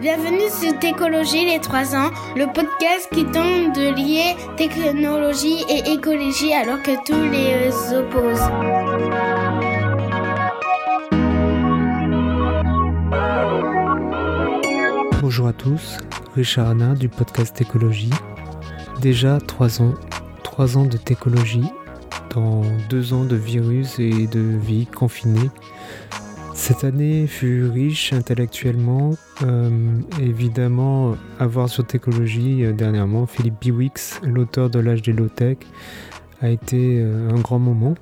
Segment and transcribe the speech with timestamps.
[0.00, 6.54] Bienvenue sur Técologie les 3 ans, le podcast qui tente de lier technologie et écologie
[6.54, 8.40] alors que tous les opposent.
[15.20, 15.98] Bonjour à tous,
[16.34, 18.08] Richard Anna du podcast Écologie.
[19.02, 19.94] Déjà 3 ans,
[20.44, 21.70] 3 ans de Técologie,
[22.34, 25.50] dans 2 ans de virus et de vie confinée.
[26.60, 29.16] Cette année fut riche intellectuellement.
[29.42, 29.70] Euh,
[30.20, 35.56] évidemment, à voir sur Técologie euh, dernièrement, Philippe Biwix, l'auteur de l'âge des low-tech,
[36.42, 37.94] a été euh, un grand moment.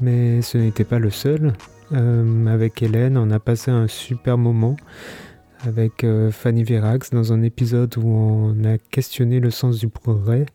[0.00, 1.52] Mais ce n'était pas le seul.
[1.92, 4.76] avec Hélène, on a passé un super moment
[5.66, 10.46] avec Fanny Verax dans un épisode où on a questionné le sens du progrès.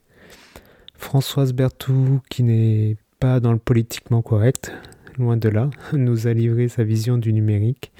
[0.95, 4.71] Françoise Berthoud, qui n'est pas dans le politiquement correct,
[5.17, 7.91] loin de là, nous a livré sa vision du numérique.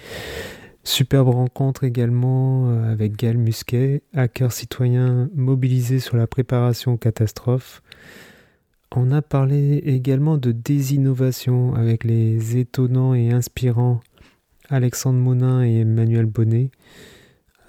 [0.83, 7.81] Superbe rencontre également euh, avec Gaël Musquet, hacker citoyen mobilisé sur la préparation aux catastrophes.
[8.95, 14.01] On a parlé également de désinnovation avec les étonnants et inspirants
[14.69, 16.69] Alexandre Monin et Emmanuel Bonnet.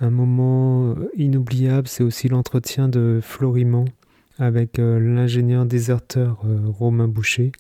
[0.01, 3.87] Un moment inoubliable, c'est aussi l'entretien de Florimont
[4.39, 7.53] avec euh, l'ingénieur déserteur euh, Romain Boucher.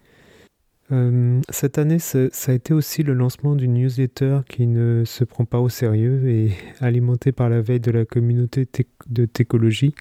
[0.92, 5.44] Euh, cette année, ça, a été aussi le lancement d'une newsletter qui ne se prend
[5.44, 8.68] pas au sérieux et alimentée par la veille de la communauté
[9.06, 9.94] de Técologie.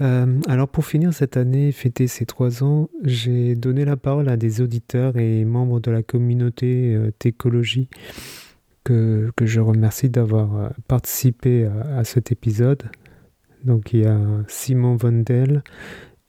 [0.00, 4.36] Euh, alors pour finir cette année, fêter ces trois ans, j'ai donné la parole à
[4.36, 7.88] des auditeurs et membres de la communauté euh, Técologie
[8.84, 12.84] que, que, je remercie d'avoir participé à, cet épisode.
[13.64, 15.62] Donc il y a Simon Vondel,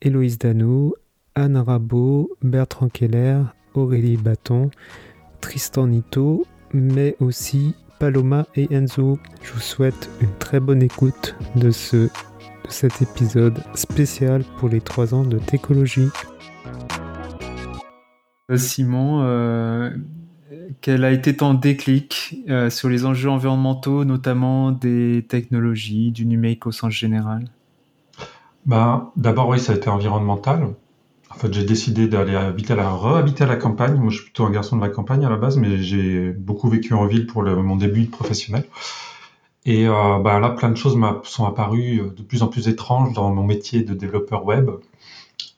[0.02, 0.96] Héloïse Dano,
[1.40, 4.72] Anne Rabot, Bertrand Keller, Aurélie Bâton,
[5.40, 9.18] Tristan Nito, mais aussi Paloma et Enzo.
[9.42, 12.10] Je vous souhaite une très bonne écoute de, ce, de
[12.68, 16.10] cet épisode spécial pour les 3 ans de Técologie.
[18.52, 19.92] Euh, Simon, euh,
[20.82, 26.68] quel a été ton déclic euh, sur les enjeux environnementaux, notamment des technologies, du numérique
[26.68, 27.46] au sens général?
[28.66, 30.74] Bah, D'abord, oui, ça a été environnemental.
[31.40, 33.96] Fait, j'ai décidé d'aller habiter à la, rehabiter à la campagne.
[33.96, 36.70] Moi, je suis plutôt un garçon de la campagne à la base, mais j'ai beaucoup
[36.70, 38.66] vécu en ville pour mon début professionnel.
[39.66, 43.14] Et euh, bah, là, plein de choses sont apparues euh, de plus en plus étranges
[43.14, 44.70] dans mon métier de développeur web.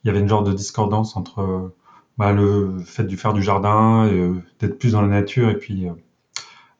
[0.03, 1.71] Il y avait une genre de discordance entre
[2.17, 5.87] bah, le fait de faire du jardin, euh, d'être plus dans la nature, et puis
[5.87, 5.93] euh,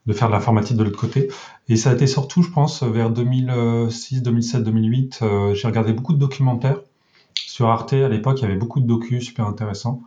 [0.05, 1.29] de faire de l'informatique de l'autre côté.
[1.69, 5.23] Et ça a été surtout, je pense, vers 2006, 2007, 2008.
[5.53, 6.81] j'ai regardé beaucoup de documentaires
[7.61, 10.01] sur Arte, à l'époque, il y avait beaucoup de docus super intéressants.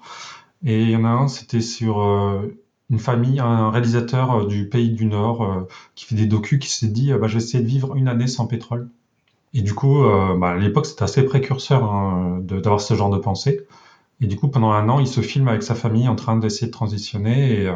[0.65, 2.53] Et il y en a un, c'était sur euh,
[2.91, 6.69] une famille, un réalisateur euh, du pays du Nord euh, qui fait des docus, qui
[6.69, 8.89] s'est dit bah, je de vivre une année sans pétrole.
[9.53, 10.03] Et du coup,
[10.41, 13.69] bah, à l'époque, c'était assez précurseur hein, d'avoir ce genre de pensée.
[14.21, 16.67] Et du coup, pendant un an, il se filme avec sa famille en train d'essayer
[16.67, 17.61] de transitionner.
[17.61, 17.73] Et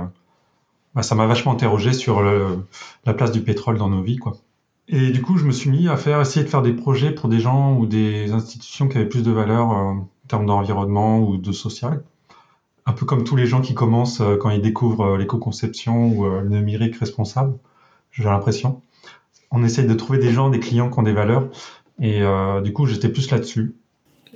[0.96, 4.16] bah, ça m'a vachement interrogé sur la place du pétrole dans nos vies.
[4.16, 4.36] Quoi.
[4.88, 7.28] Et du coup, je me suis mis à faire, essayer de faire des projets pour
[7.28, 11.36] des gens ou des institutions qui avaient plus de valeur euh, en termes d'environnement ou
[11.36, 12.02] de social.
[12.86, 16.24] Un peu comme tous les gens qui commencent euh, quand ils découvrent euh, l'éco-conception ou
[16.24, 17.58] le numérique responsable,
[18.12, 18.80] j'ai l'impression.
[19.50, 21.48] On essaye de trouver des gens, des clients qui ont des valeurs.
[22.00, 22.22] Et
[22.62, 23.74] du coup, j'étais plus là-dessus.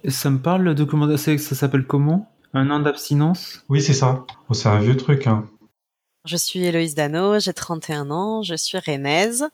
[0.08, 2.28] Ça me parle, le documentaire, ça s'appelle comment?
[2.54, 3.64] Un an d'abstinence?
[3.68, 4.24] Oui, c'est ça.
[4.48, 5.26] Oh, c'est un vieux truc.
[5.26, 5.44] Hein.
[6.24, 9.46] Je suis Héloïse Dano, j'ai 31 ans, je suis rennaise.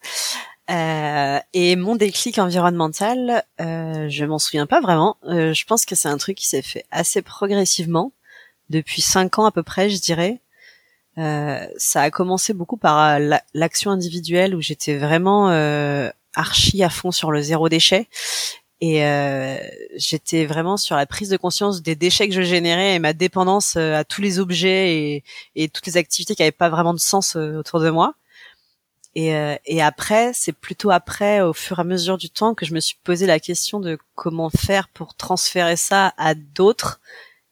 [0.71, 5.17] Euh, et mon déclic environnemental, euh, je m'en souviens pas vraiment.
[5.25, 8.13] Euh, je pense que c'est un truc qui s'est fait assez progressivement
[8.69, 10.41] depuis cinq ans à peu près, je dirais.
[11.17, 13.19] Euh, ça a commencé beaucoup par
[13.55, 18.07] l'action individuelle où j'étais vraiment euh, archi à fond sur le zéro déchet
[18.81, 19.03] et
[19.97, 23.77] j'étais vraiment sur la prise de conscience des déchets que je générais et ma dépendance
[23.77, 25.25] à tous les objets et,
[25.57, 28.15] et toutes les activités qui n'avaient pas vraiment de sens autour de moi.
[29.19, 32.65] Et, euh, et après, c'est plutôt après, au fur et à mesure du temps, que
[32.65, 37.01] je me suis posé la question de comment faire pour transférer ça à d'autres,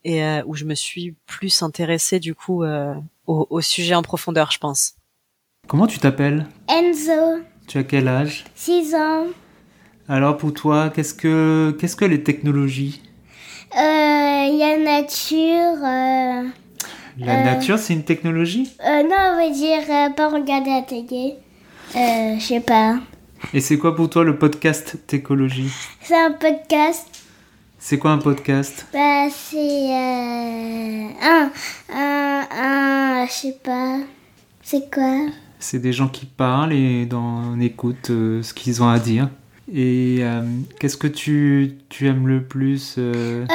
[0.05, 2.95] et euh, où je me suis plus intéressée du coup euh,
[3.27, 4.95] au, au, sujet en profondeur, je pense.
[5.67, 6.47] Comment tu t'appelles?
[6.69, 7.43] Enzo.
[7.67, 8.45] Tu as quel âge?
[8.55, 9.27] 6 ans.
[10.09, 13.03] Alors pour toi, qu'est-ce que qu'est-ce que les technologies?
[13.75, 16.53] Il y a nature.
[17.19, 18.71] La nature, c'est une technologie?
[18.87, 21.39] euh, Non, on va dire pas regarder la télé.
[21.95, 22.99] Euh, je sais pas.
[23.55, 25.71] Et c'est quoi pour toi le podcast Técologie
[26.03, 27.07] C'est un podcast.
[27.79, 29.57] C'est quoi un podcast Bah, c'est.
[29.57, 31.51] Euh, un.
[31.95, 32.47] Un.
[32.51, 33.27] Un.
[33.27, 33.99] Je sais pas.
[34.63, 35.27] C'est quoi
[35.61, 39.29] C'est des gens qui parlent et on écoute euh, ce qu'ils ont à dire.
[39.73, 40.43] Et euh,
[40.81, 43.47] qu'est-ce que tu, tu, aimes le plus euh?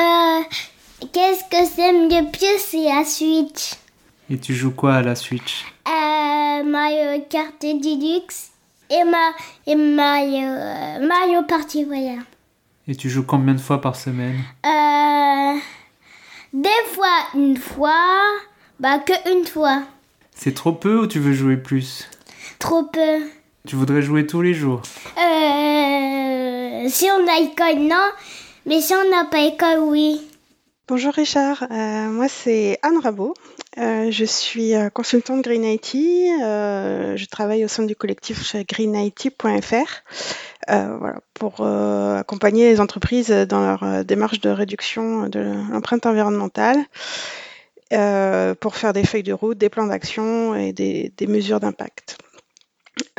[1.12, 3.74] Qu'est-ce que j'aime le plus C'est la Switch.
[4.30, 8.51] Et tu joues quoi à la Switch Mario Kart Deluxe
[8.89, 9.31] et, ma,
[9.68, 10.48] et Mario,
[11.07, 12.22] Mario Party, voilà.
[12.88, 14.38] Et tu joues combien de fois par semaine
[16.54, 18.19] Des fois une fois,
[18.80, 19.83] bah que une fois.
[20.36, 22.10] C'est trop peu ou tu veux jouer plus?
[22.60, 23.19] Trop peu.
[23.68, 24.81] Tu voudrais jouer tous les jours?
[25.18, 28.10] Euh, Si on a école, non.
[28.66, 30.22] Mais si on n'a pas école, oui.
[30.88, 33.33] Bonjour Richard, euh, moi c'est Anne Rabot.
[33.77, 35.94] Euh, je suis consultante Green IT.
[35.94, 40.03] je travaille au sein du collectif greenIT.fr
[40.68, 45.39] voilà, pour accompagner les entreprises dans leur démarche de réduction de
[45.71, 46.85] l'empreinte environnementale.
[47.94, 52.18] Euh, pour faire des feuilles de route, des plans d'action et des, mesures d'impact.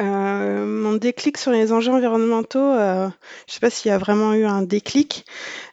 [0.01, 3.09] Euh, mon déclic sur les enjeux environnementaux, euh,
[3.47, 5.27] je ne sais pas s'il y a vraiment eu un déclic.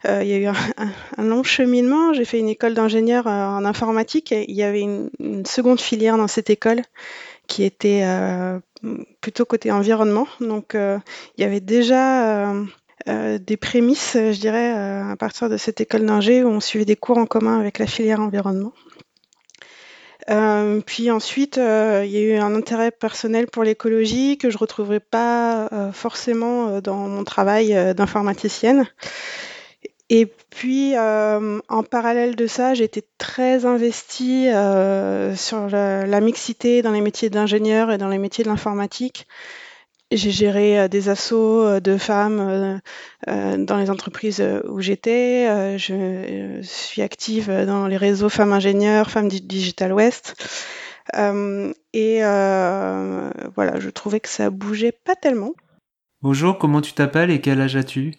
[0.05, 2.13] il y a eu un, long cheminement.
[2.13, 6.27] J'ai fait une école d'ingénieur en informatique et il y avait une, seconde filière dans
[6.27, 6.81] cette école
[7.47, 8.03] qui était
[9.21, 10.27] plutôt côté environnement.
[10.41, 12.53] Donc il y avait déjà
[13.07, 17.17] des prémices, je dirais, à partir de cette école d'ingé où on suivait des cours
[17.17, 18.73] en commun avec la filière environnement.
[20.29, 24.55] Euh, puis ensuite, euh, il y a eu un intérêt personnel pour l'écologie que je
[24.55, 28.87] ne retrouverai pas euh, forcément dans mon travail d'informaticienne.
[30.11, 34.47] Et puis, en parallèle de ça, j'ai été très investie
[35.35, 39.27] sur la, mixité dans les métiers d'ingénieur et dans les métiers de l'informatique.
[40.11, 42.81] J'ai géré euh, des assauts euh, de femmes
[43.27, 45.77] euh, dans les entreprises où j'étais.
[45.77, 50.35] Je suis active dans les réseaux femmes ingénieurs, femmes Digital West.
[51.13, 55.53] et voilà, je trouvais que ça bougeait pas tellement.
[56.21, 58.13] Bonjour, comment tu t'appelles et quel âge as-tu?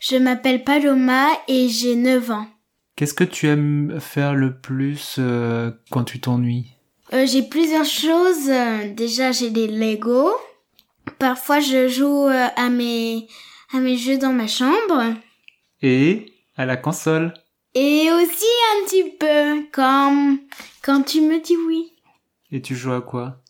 [0.00, 2.46] Je m'appelle Paloma et j'ai 9 ans.
[2.96, 5.18] Qu'est-ce que tu aimes faire le plus
[5.90, 6.76] quand tu t'ennuies?
[7.12, 8.50] J'ai plusieurs choses.
[8.94, 10.30] Déjà, j'ai des Lego.
[11.24, 13.28] Parfois, je joue euh, à mes,
[13.72, 15.14] à mes jeux dans ma chambre.
[15.80, 17.32] Et à la console.
[17.74, 20.36] Et aussi un petit peu quand,
[20.82, 21.94] quand tu me dis oui.
[22.52, 23.40] Et tu joues à quoi?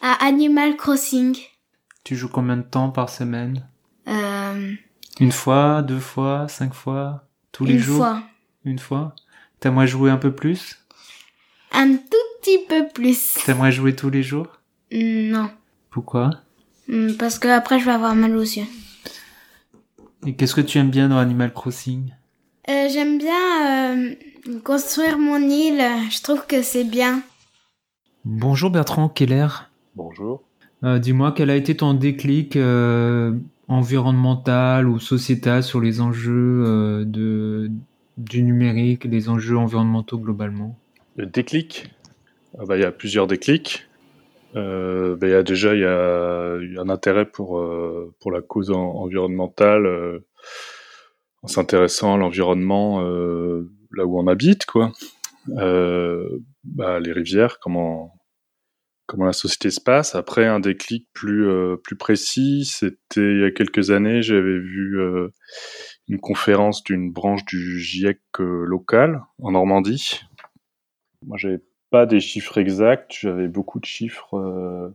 [0.00, 1.36] À Animal Crossing.
[2.04, 3.68] Tu joues combien de temps par semaine?
[4.08, 4.72] Euh...
[5.20, 7.96] Une fois, deux fois, cinq fois, tous les jours?
[7.96, 8.22] Une fois.
[8.64, 9.14] Une fois
[9.60, 10.78] T'aimerais jouer un peu plus?
[11.70, 13.34] Un tout petit peu plus.
[13.44, 14.48] T'aimerais jouer tous les jours?
[14.90, 15.50] Non.
[15.90, 16.30] Pourquoi?
[17.18, 18.66] Parce que après je vais avoir mal aux yeux.
[20.26, 22.12] Et qu'est-ce que tu aimes bien dans Animal Crossing?
[22.68, 24.14] Euh, J'aime bien euh,
[24.62, 25.82] construire mon île.
[26.10, 27.22] Je trouve que c'est bien.
[28.24, 29.48] Bonjour Bertrand Keller.
[29.94, 30.42] Bonjour.
[30.82, 32.58] Euh, dis-moi quel a été ton déclic
[33.68, 37.70] environnemental ou sociétal sur les enjeux de,
[38.16, 40.78] du numérique, les enjeux environnementaux globalement?
[41.16, 41.90] Le déclic?
[42.58, 43.86] Ah bah, Il y a plusieurs déclics.
[44.56, 50.26] Euh, ben, y a déjà un intérêt pour euh, la cause environnementale euh,
[51.42, 54.92] en s'intéressant à l'environnement euh, là où on habite quoi.
[55.46, 58.14] Bah, les rivières, comment
[59.06, 60.14] comment la société se passe.
[60.14, 61.46] Après un déclic plus
[61.82, 64.98] plus précis, c'était il y a quelques années, j'avais vu
[66.08, 70.20] une conférence d'une branche du GIEC local en Normandie.
[71.26, 71.60] Moi, j'avais
[71.94, 73.12] pas des chiffres exacts.
[73.20, 74.88] J'avais beaucoup de chiffres euh,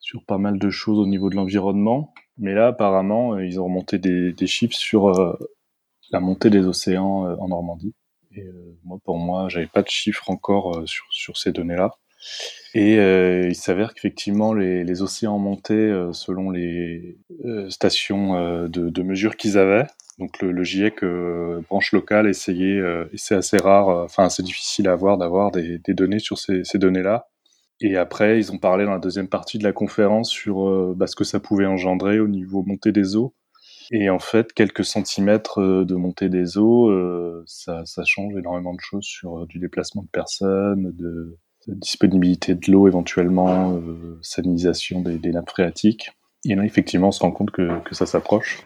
[0.00, 2.12] sur pas mal de choses au niveau de l'environnement.
[2.36, 5.38] Mais là, apparemment, euh, ils ont remonté des, chiffres sur euh,
[6.10, 7.94] la montée des océans en Normandie.
[8.32, 8.44] Et
[8.82, 11.92] moi, pour moi, j'avais pas de chiffres encore sur, sur ces données-là.
[12.74, 17.18] Et il s'avère qu'effectivement, les, les, océans montaient selon les
[17.68, 19.86] stations de, de mesure qu'ils avaient.
[20.18, 24.88] Donc le, GIEC euh, branche locale essayait, euh, c'est assez rare, euh, enfin c'est difficile
[24.88, 27.28] à avoir d'avoir des, données sur ces, données-là.
[27.82, 31.14] Et après, ils ont parlé dans la deuxième partie de la conférence sur bah, ce
[31.14, 33.34] que ça pouvait engendrer au niveau montée des eaux.
[33.92, 36.90] Et en fait, quelques centimètres de montée des eaux,
[37.44, 41.36] ça, change énormément de choses sur du déplacement de personnes, de,
[41.68, 43.78] disponibilité de l'eau éventuellement,
[44.22, 46.12] sanitisation des, des, nappes phréatiques.
[46.46, 48.64] Et là, effectivement, on se rend compte que ça s'approche.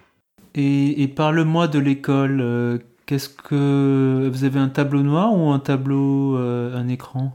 [0.55, 2.41] Et, parle-moi de l'école.
[2.41, 7.33] Euh, qu'est-ce que vous avez un tableau noir ou un tableau, euh, un écran?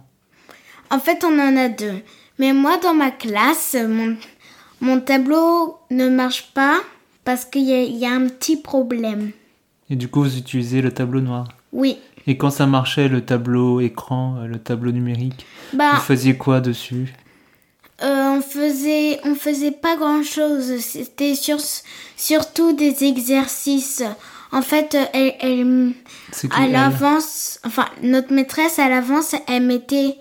[0.89, 2.01] En fait, on en a deux.
[2.39, 4.15] Mais moi, dans ma classe, mon,
[4.81, 6.79] mon tableau ne marche pas
[7.23, 9.31] parce qu'il y, y, a un petit problème.
[9.89, 11.47] Et du coup, vous utilisez le tableau noir?
[11.71, 11.97] Oui.
[12.27, 16.59] Et quand ça marchait, le tableau écran, euh, le tableau numérique, bah, vous faisiez quoi
[16.59, 17.13] dessus?
[18.03, 20.79] Euh, on faisait, on faisait pas grand chose.
[20.79, 21.57] C'était sur,
[22.17, 24.03] surtout des exercices.
[24.51, 25.93] En fait, elle, elle
[26.51, 30.17] à l'avance, enfin, notre maîtresse à l'avance, elle mettait,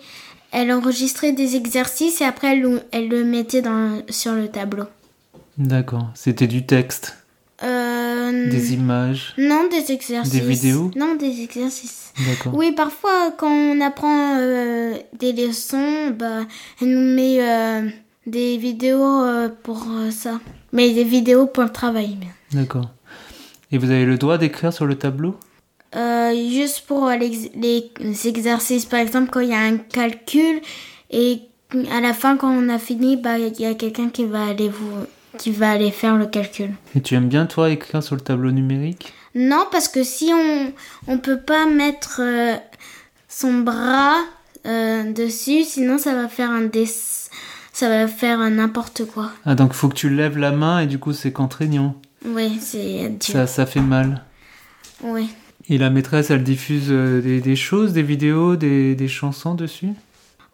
[0.52, 4.84] elle enregistrait des exercices et après elle, le- elle le mettait dans, sur le tableau.
[5.58, 6.10] D'accord.
[6.14, 7.16] C'était du texte,
[7.62, 9.32] Euh, des images.
[9.38, 10.32] non, des exercices.
[10.32, 12.12] Des vidéos Non, des exercices.
[12.26, 12.54] D'accord.
[12.54, 16.46] Oui, parfois, quand on apprend euh, des leçons, bah,
[16.80, 17.88] elle nous met euh,
[18.26, 19.24] des vidéos
[19.62, 20.40] pour ça.
[20.72, 22.18] Mais des vidéos pour le travail.
[22.52, 22.90] D'accord.
[23.70, 25.36] Et vous avez le droit d'écrire sur le tableau?
[26.50, 30.60] Juste pour les, les exercices, par exemple, quand il y a un calcul
[31.10, 31.42] et
[31.92, 34.68] à la fin, quand on a fini, bah, il y a quelqu'un qui va aller
[34.68, 35.06] vous,
[35.38, 36.70] qui va aller faire le calcul.
[36.94, 39.12] Et tu aimes bien, toi, écrire sur le tableau numérique?
[39.34, 40.72] Non, parce que si on
[41.08, 42.54] on peut pas mettre euh,
[43.28, 44.16] son bras
[44.66, 47.30] euh, dessus, sinon ça va faire un dess
[47.74, 49.32] ça va faire un n'importe quoi.
[49.44, 51.96] Ah, donc il faut que tu lèves la main et du coup, c'est contraignant.
[52.24, 53.10] Oui, c'est.
[53.20, 54.24] Ça, ça fait mal.
[55.02, 55.28] Oui.
[55.68, 59.88] Et la maîtresse, elle diffuse euh, des, des choses, des vidéos, des, des chansons dessus?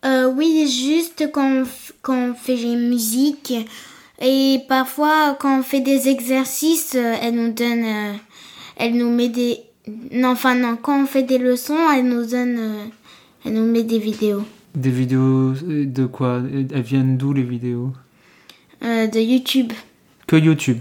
[0.05, 1.65] Euh, oui, juste quand on,
[2.01, 3.53] quand on fait des musiques
[4.21, 8.13] et parfois quand on fait des exercices, euh, elle nous donne, euh,
[8.77, 9.59] elle nous met des,
[10.13, 12.85] non, enfin non, quand on fait des leçons, elle nous donne, euh,
[13.45, 16.43] elle nous met des vidéos Des vidéos de quoi?
[16.53, 17.93] Elles viennent d'où les vidéos?
[18.83, 19.73] Euh, de YouTube.
[20.27, 20.79] Que YouTube.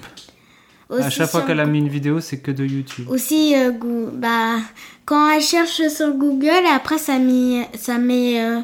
[0.90, 3.08] Aussi à chaque fois qu'elle a mis une vidéo, c'est que de YouTube.
[3.10, 3.72] Aussi, euh,
[4.14, 4.56] bah,
[5.06, 8.62] quand elle cherche sur Google, après ça met, ça met euh,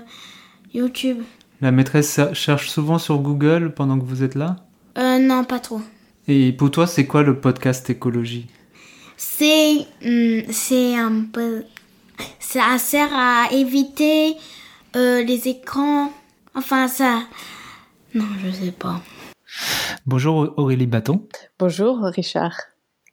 [0.73, 1.17] YouTube.
[1.61, 4.64] La maîtresse cherche souvent sur Google pendant que vous êtes là?
[4.97, 5.81] Euh, non, pas trop.
[6.27, 8.47] Et pour toi, c'est quoi le podcast écologie?
[9.17, 11.63] C'est, hum, c'est un peu,
[12.39, 14.35] ça sert à éviter
[14.95, 16.11] euh, les écrans.
[16.53, 17.23] Enfin, ça,
[18.13, 19.01] non, je sais pas.
[20.05, 21.27] Bonjour Aurélie Bâton.
[21.59, 22.55] Bonjour Richard.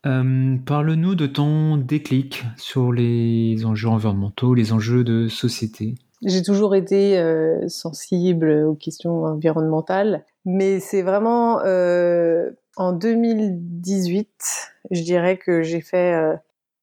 [0.07, 5.95] Euh, Parle-nous de ton déclic sur les enjeux environnementaux, les enjeux de société.
[6.25, 15.03] J'ai toujours été euh, sensible aux questions environnementales, mais c'est vraiment euh, en 2018, je
[15.03, 16.35] dirais que j'ai fait euh,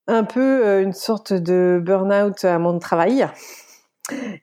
[0.07, 3.27] un peu euh, une sorte de burn-out à mon travail.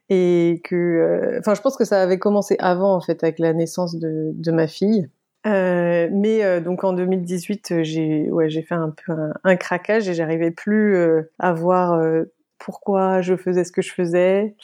[0.08, 3.52] Et que, euh, enfin, je pense que ça avait commencé avant, en fait, avec la
[3.52, 5.08] naissance de, de ma fille.
[5.46, 9.12] Euh, mais euh, donc en 2018, euh, j'ai ouais, j'ai fait un peu
[9.44, 12.02] un, craquage et j'arrivais plus euh, à voir
[12.58, 14.56] pourquoi je faisais ce que je faisais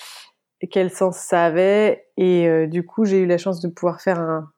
[0.68, 2.06] quel sens ça avait.
[2.16, 4.48] Et euh, du coup, j'ai eu la chance de pouvoir faire un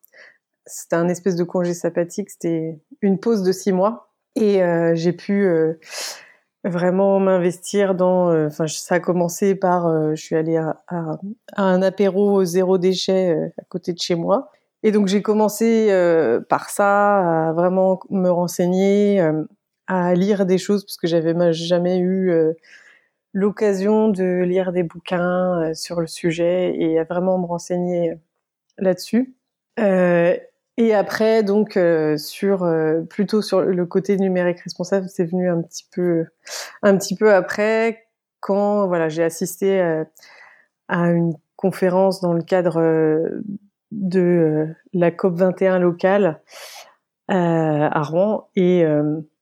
[0.67, 5.13] c'était un espèce de congé sabbatique, c'était une pause de six mois et euh, j'ai
[5.13, 5.75] pu euh,
[6.65, 8.47] vraiment m'investir dans.
[8.47, 10.81] Enfin, ça a commencé par je suis allée à,
[11.57, 14.51] un apéro zéro déchet à côté de chez moi.
[14.83, 15.91] Et donc j'ai commencé
[16.49, 19.23] par ça, à vraiment me renseigner,
[19.87, 22.33] à lire des choses parce que j'avais ma- jamais eu
[23.35, 28.15] l'occasion de lire des bouquins euh, sur le sujet et vraiment me renseigner euh,
[28.79, 29.35] là-dessus.
[29.81, 30.37] Euh,
[30.77, 32.69] et après donc euh, sur
[33.11, 36.27] plutôt sur le côté numérique responsable, c'est venu un petit peu
[36.83, 38.07] un petit peu après
[38.41, 39.81] quand voilà j'ai assisté
[40.89, 42.81] à une conférence dans le cadre
[43.93, 46.41] de la COP 21 locale
[47.29, 48.85] à Rouen et,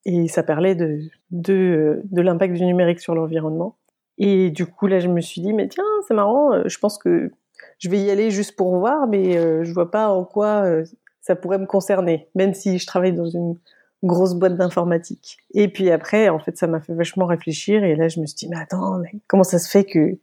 [0.04, 3.76] et ça parlait de, de, de l'impact du numérique sur l'environnement.
[4.18, 6.98] Et du coup, là, je me suis dit, mais tiens, c'est marrant, euh, je pense
[6.98, 7.30] que
[7.78, 10.84] je vais y aller juste pour voir, mais euh, je vois pas en quoi euh,
[11.20, 13.56] ça pourrait me concerner, même si je travaille dans une
[14.02, 15.38] grosse boîte d'informatique.
[15.54, 18.36] Et puis après, en fait, ça m'a fait vachement réfléchir, et là, je me suis
[18.36, 20.18] dit, mais attends, mais comment ça se fait que,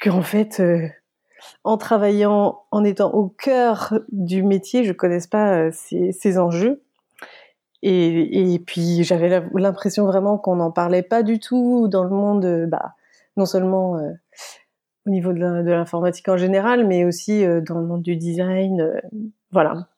[0.00, 0.62] que en fait,
[1.64, 6.82] en travaillant, en étant au cœur du métier, je connaisse pas ces enjeux?
[7.82, 12.44] Et, et puis j'avais l'impression vraiment qu'on n'en parlait pas du tout dans le monde,
[12.44, 12.94] euh, bah,
[13.36, 14.10] non seulement euh,
[15.06, 18.80] au niveau de l'informatique en général, mais aussi euh, dans le monde du design.
[18.80, 19.00] euh,
[19.50, 19.88] voilà.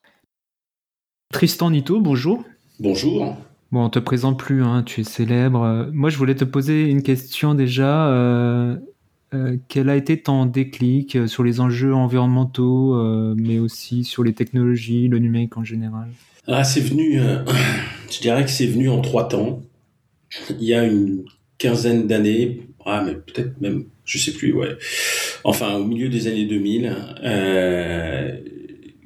[1.33, 2.45] Tristan Nito, bonjour.
[2.79, 3.37] Bonjour.
[3.73, 5.89] Bon, on te présente plus, hein, tu es célèbre.
[5.93, 8.09] Moi, je voulais te poser une question déjà.
[8.09, 8.77] Euh,
[9.35, 14.25] euh, quel a été ton déclic euh, sur les enjeux environnementaux, euh, mais aussi sur
[14.25, 16.09] les technologies, le numérique en général?
[16.49, 17.45] Ah, c'est venu, euh,
[18.11, 19.63] je dirais que c'est venu en trois temps.
[20.51, 21.25] Il y a une
[21.59, 24.77] quinzaine d'années, ah, mais peut-être même, je sais plus, ouais.
[25.45, 28.37] Enfin, au milieu des années 2000, euh,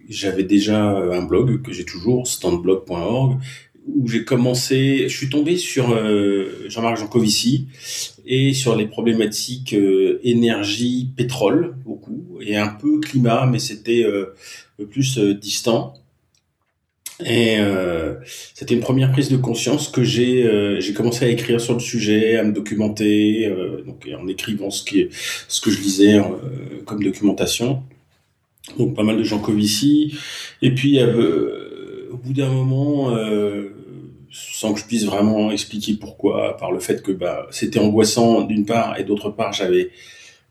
[0.08, 3.38] j'avais déjà un blog que j'ai toujours, standblog.org,
[3.86, 7.68] où j'ai commencé, je suis tombé sur euh, Jean-Marc Jancovici
[8.24, 14.06] et sur les problématiques euh, énergie, pétrole, beaucoup, et un peu climat, mais c'était
[14.90, 15.94] plus distant.
[17.24, 17.56] Et
[18.54, 22.36] c'était une première prise de conscience que j'ai j'ai commencé à écrire sur le sujet,
[22.36, 23.50] à me documenter,
[23.86, 25.08] donc en écrivant ce qui
[25.48, 26.20] ce que je lisais
[26.84, 27.82] comme documentation.
[28.78, 30.14] Donc pas mal de gens Covici.
[30.60, 33.16] Et puis au bout d'un moment,
[34.36, 38.66] sans que je puisse vraiment expliquer pourquoi, par le fait que bah, c'était angoissant d'une
[38.66, 39.90] part et d'autre part j'avais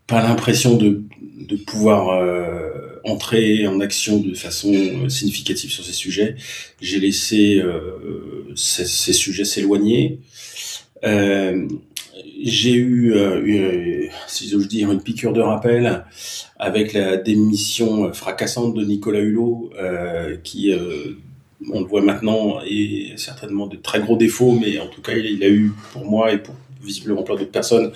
[0.06, 1.02] pas l'impression de,
[1.40, 2.70] de pouvoir euh,
[3.06, 6.36] entrer en action de façon euh, significative sur ces sujets.
[6.80, 10.18] J'ai laissé euh, ces, ces, sujets s'éloigner.
[11.04, 11.68] Euh,
[12.42, 16.04] j'ai eu, une, si j'ose dire, une piqûre de rappel
[16.58, 19.72] avec la démission fracassante de Nicolas Hulot,
[20.42, 20.72] qui
[21.72, 25.42] on le voit maintenant, et certainement de très gros défauts, mais en tout cas, il,
[25.42, 27.92] a eu pour moi et pour visiblement plein d'autres personnes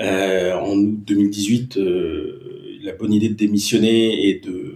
[0.00, 2.57] euh, en août 2018 euh,
[2.88, 4.74] la bonne idée de démissionner et de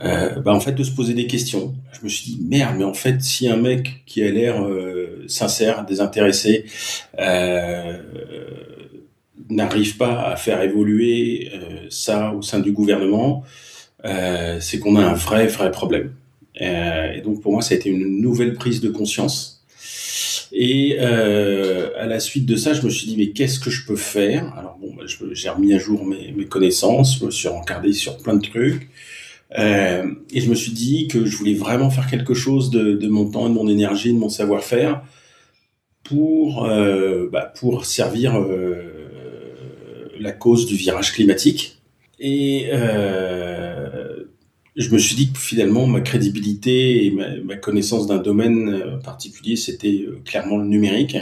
[0.00, 1.74] euh, bah en fait de se poser des questions.
[1.92, 5.24] Je me suis dit merde, mais en fait si un mec qui a l'air euh,
[5.28, 6.64] sincère, désintéressé,
[7.18, 7.98] euh,
[9.48, 11.50] n'arrive pas à faire évoluer
[11.90, 13.44] ça au sein du gouvernement,
[14.04, 16.12] c'est qu'on a un vrai vrai problème.
[16.58, 19.61] Et donc pour moi, ça a été une nouvelle prise de conscience.
[20.52, 23.86] Et euh, à la suite de ça, je me suis dit mais qu'est-ce que je
[23.86, 24.52] peux faire?
[24.56, 28.34] Alors bon, bah, j'ai remis à jour mes, connaissances, je me suis encardé sur plein
[28.34, 28.88] de trucs,
[29.58, 33.30] euh, et je me suis dit que je voulais vraiment faire quelque chose de, mon
[33.30, 35.02] temps, de mon énergie, de mon savoir-faire
[36.04, 38.38] pour euh, bah, pour servir
[40.18, 41.78] la cause du virage climatique.
[42.18, 42.70] Et
[44.76, 49.56] je me suis dit que finalement ma crédibilité et ma, connaissance d'un domaine euh, particulier
[49.56, 51.16] c'était euh, clairement le numérique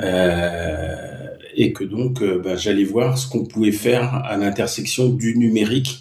[0.00, 5.36] euh, et que donc euh, bah, j'allais voir ce qu'on pouvait faire à l'intersection du
[5.36, 5.98] numérique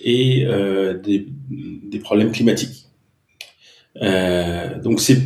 [0.00, 2.86] et euh, des, des, problèmes climatiques.
[4.00, 5.18] donc c'est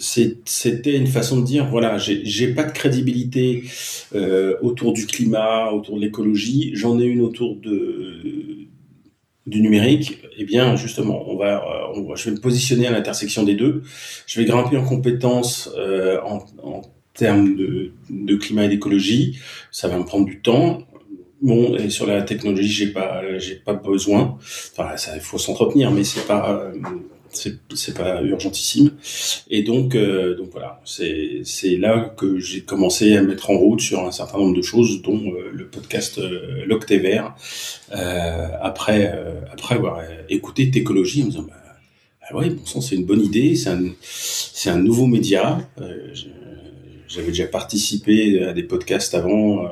[0.00, 3.64] c'était une façon de dire voilà j'ai pas de crédibilité
[4.60, 8.67] autour du climat autour de l'écologie j'en ai une autour de
[9.48, 12.90] du numérique, eh bien justement, on va, euh, on va, je vais me positionner à
[12.90, 13.82] l'intersection des deux.
[14.26, 16.82] Je vais grimper en compétences euh, en, en,
[17.14, 19.40] termes de, de climat et d'écologie.
[19.72, 20.82] Ça va me prendre du temps.
[21.42, 24.38] Bon, et sur la technologie, j'ai pas, j'ai pas besoin.
[24.72, 26.72] Enfin, ça, il faut s'entretenir, mais c'est pas, euh,
[27.30, 28.92] c'est pas urgentissime.
[29.50, 34.00] Et donc, euh, donc voilà, c'est là que j'ai commencé à mettre en route sur
[34.04, 37.34] un certain nombre de choses, dont euh, le podcast euh, Vert.
[37.92, 41.54] Euh, après, euh, après avoir écouté Técologie, en me disant, bah,
[42.20, 45.58] bah ouais, bon sang, c'est une bonne idée, c'est un, un nouveau média.
[47.08, 49.68] J'avais déjà participé à des podcasts avant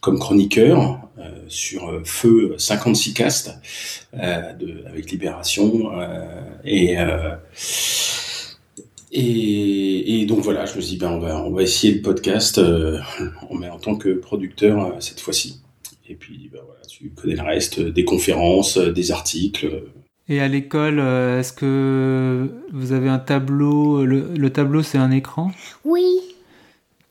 [0.00, 0.98] comme chroniqueur
[1.48, 3.54] sur Feu 56 cast
[4.12, 5.90] de, avec Libération
[6.64, 6.96] et
[9.16, 12.02] et, et, donc voilà, je me suis dit, ben on va, on va essayer le
[12.02, 12.98] podcast, euh,
[13.56, 15.60] mais en tant que producteur euh, cette fois-ci.
[16.08, 19.84] Et puis, ben voilà, tu connais le reste, des conférences, des articles.
[20.28, 25.12] Et à l'école, euh, est-ce que vous avez un tableau le, le tableau, c'est un
[25.12, 25.52] écran?
[25.84, 26.02] Oui.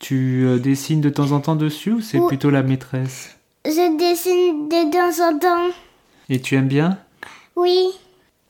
[0.03, 2.27] Tu euh, dessines de temps en temps dessus ou c'est oui.
[2.27, 3.37] plutôt la maîtresse?
[3.63, 5.73] Je dessine de temps en temps.
[6.27, 6.97] Et tu aimes bien?
[7.55, 7.87] Oui.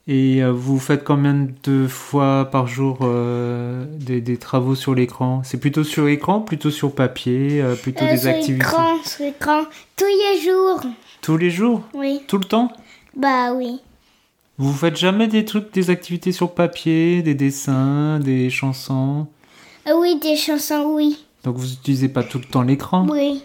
[0.08, 5.44] Et euh, vous faites combien de fois par jour euh, des, des, travaux sur l'écran?
[5.44, 8.56] C'est plutôt sur écran, plutôt sur papier, plutôt des sur activités?
[8.56, 9.62] écran, sur écran,
[9.96, 10.82] tous les jours.
[11.22, 11.84] Tous les jours?
[11.94, 12.24] Oui.
[12.28, 12.74] Tout le temps?
[13.16, 13.80] Bah oui.
[14.58, 19.28] Vous faites jamais des trucs, des activités sur papier, des dessins, des chansons?
[19.96, 21.24] Oui, des chansons, oui.
[21.44, 23.06] Donc vous utilisez pas tout le temps l'écran?
[23.10, 23.44] Oui.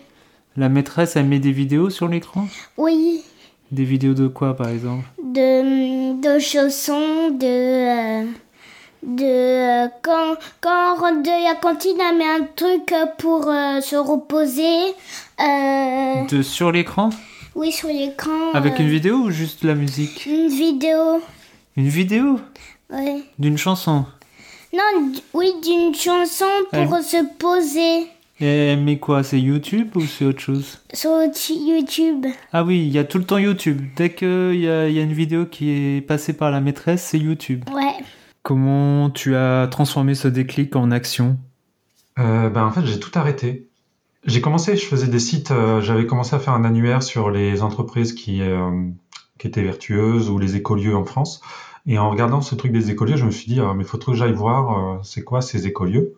[0.57, 2.47] La maîtresse, elle met des vidéos sur l'écran?
[2.77, 3.23] Oui.
[3.71, 5.05] Des vidéos de quoi, par exemple?
[5.23, 8.25] De, de chansons, de...
[9.03, 13.97] de quand, quand on rentre de la cantine, elle met un truc pour euh, se
[13.97, 14.95] reposer.
[15.41, 17.11] Euh, De sur l'écran?
[17.55, 18.53] Oui, sur l'écran.
[18.55, 20.27] Avec euh, une vidéo ou juste la musique?
[20.27, 21.21] Une vidéo.
[21.77, 22.39] Une vidéo?
[22.91, 23.25] Oui.
[23.39, 24.07] D'une chanson?
[24.79, 28.07] Non, oui, d'une chanson pour Elle- se poser
[28.41, 30.79] Et met quoi C'est YouTube ou c'est autre chose?
[30.93, 31.11] Sur
[31.51, 32.27] YouTube.
[32.53, 33.81] Ah oui, il y a tout le temps YouTube.
[33.97, 37.65] Dès qu'il y y a une vidéo qui est passée par la maîtresse, c'est YouTube.
[37.75, 37.95] Ouais.
[38.43, 41.37] Comment tu as transformé ce déclic en action?
[42.19, 43.67] Euh, ben, en fait, j'ai tout arrêté.
[44.25, 47.63] J'ai commencé, je faisais des sites, euh, j'avais commencé à faire un annuaire sur les
[47.63, 48.71] entreprises qui, euh,
[49.39, 51.41] qui étaient vertueuses ou les écolieux en France.
[51.89, 53.99] Et en regardant ce truc des écolieux, je me suis dit, ah, mais il faut
[53.99, 56.15] que j'aille voir euh, c'est quoi ces écolieux.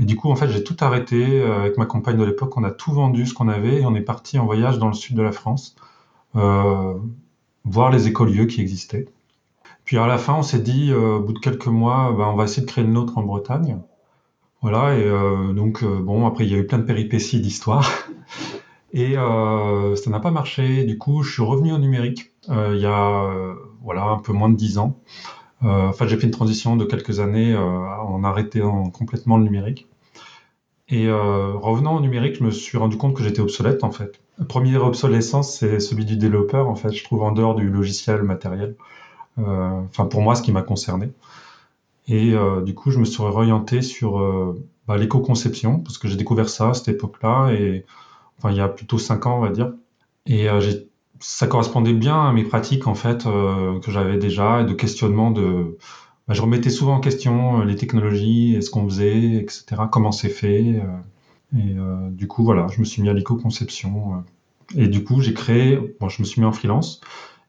[0.00, 2.56] Et du coup, en fait, j'ai tout arrêté avec ma compagne de l'époque.
[2.56, 4.94] On a tout vendu ce qu'on avait et on est parti en voyage dans le
[4.94, 5.76] sud de la France,
[6.32, 9.06] voir les écolieux qui existaient.
[9.84, 12.44] Puis à la fin, on s'est dit, au bout de quelques mois, ben, on va
[12.44, 13.82] essayer de créer le nôtre en Bretagne.
[14.62, 17.90] Voilà, et euh, donc euh, bon, après il y a eu plein de péripéties d'histoire.
[18.94, 20.84] Et euh, ça n'a pas marché.
[20.84, 24.56] Du coup, je suis revenu au numérique il y a voilà un peu moins de
[24.56, 24.96] dix ans.
[25.62, 29.86] enfin, j'ai fait une transition de quelques années en arrêtant complètement le numérique.
[30.88, 34.20] Et revenant au numérique, je me suis rendu compte que j'étais obsolète en fait.
[34.38, 36.92] La première obsolescence, c'est celui du développeur en fait.
[36.92, 38.76] Je trouve en dehors du logiciel matériel.
[39.38, 41.12] Enfin, pour moi, ce qui m'a concerné.
[42.08, 46.16] Et euh, du coup, je me suis orienté sur euh, bah, l'éco-conception, parce que j'ai
[46.16, 47.84] découvert ça à cette époque-là, et
[48.38, 49.72] enfin, il y a plutôt cinq ans, on va dire.
[50.26, 50.60] Et euh,
[51.22, 55.78] ça correspondait bien à mes pratiques, en fait, que j'avais déjà, et de questionnement de...
[56.28, 60.82] Bah, je remettais souvent en question les technologies, ce qu'on faisait, etc., comment c'est fait.
[61.56, 61.74] et
[62.10, 64.24] du coup, voilà, je me suis mis à l'éco-conception.
[64.76, 65.78] et du coup, j'ai créé...
[66.00, 67.00] Bon, je me suis mis en freelance,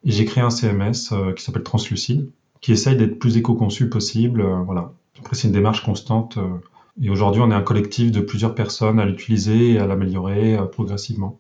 [0.03, 2.29] et j'ai créé un CMS qui s'appelle Translucide,
[2.63, 4.41] qui essaye d'être plus éco-conçu possible.
[4.41, 4.93] Euh, voilà.
[5.19, 6.37] Après, c'est une démarche constante.
[6.37, 6.57] Euh,
[6.99, 10.63] et aujourd'hui, on est un collectif de plusieurs personnes à l'utiliser et à l'améliorer euh,
[10.63, 11.39] progressivement.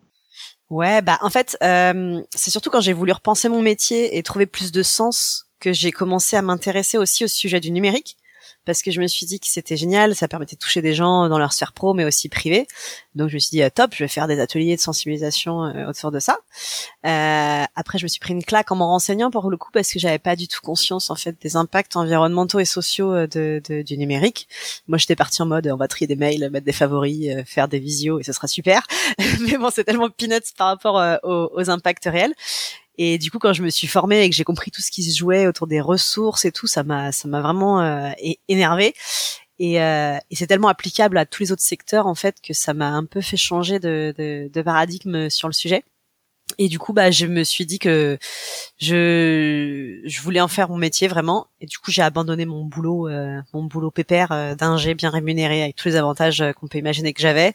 [0.73, 4.71] Ouais, bah en fait, c'est surtout quand j'ai voulu repenser mon métier et trouver plus
[4.71, 8.17] de sens que j'ai commencé à m'intéresser aussi au sujet du numérique
[8.65, 11.27] parce que je me suis dit que c'était génial, ça permettait de toucher des gens
[11.29, 12.67] dans leur sphère pro, mais aussi privée.
[13.15, 15.89] Donc je me suis dit, euh, top, je vais faire des ateliers de sensibilisation euh,
[15.89, 16.39] autour de ça.
[17.05, 19.91] Euh, après, je me suis pris une claque en m'en renseignant pour le coup, parce
[19.91, 23.61] que j'avais pas du tout conscience en fait des impacts environnementaux et sociaux euh, de,
[23.67, 24.47] de, du numérique.
[24.87, 27.79] Moi, j'étais partie en mode, on va trier des mails, mettre des favoris, faire des
[27.79, 28.85] visios, et ce sera super.
[29.41, 32.33] mais bon, c'est tellement peanuts par rapport aux, aux impacts réels.
[32.97, 35.03] Et du coup, quand je me suis formée et que j'ai compris tout ce qui
[35.03, 38.11] se jouait autour des ressources et tout, ça m'a ça m'a vraiment euh,
[38.47, 38.93] énervé.
[39.59, 42.73] Et, euh, et c'est tellement applicable à tous les autres secteurs en fait que ça
[42.73, 45.83] m'a un peu fait changer de, de, de, paradigme sur le sujet.
[46.57, 48.17] Et du coup, bah, je me suis dit que
[48.77, 51.47] je, je voulais en faire mon métier vraiment.
[51.61, 55.63] Et du coup, j'ai abandonné mon boulot, euh, mon boulot pépère euh, d'ingé bien rémunéré
[55.63, 57.53] avec tous les avantages euh, qu'on peut imaginer que j'avais,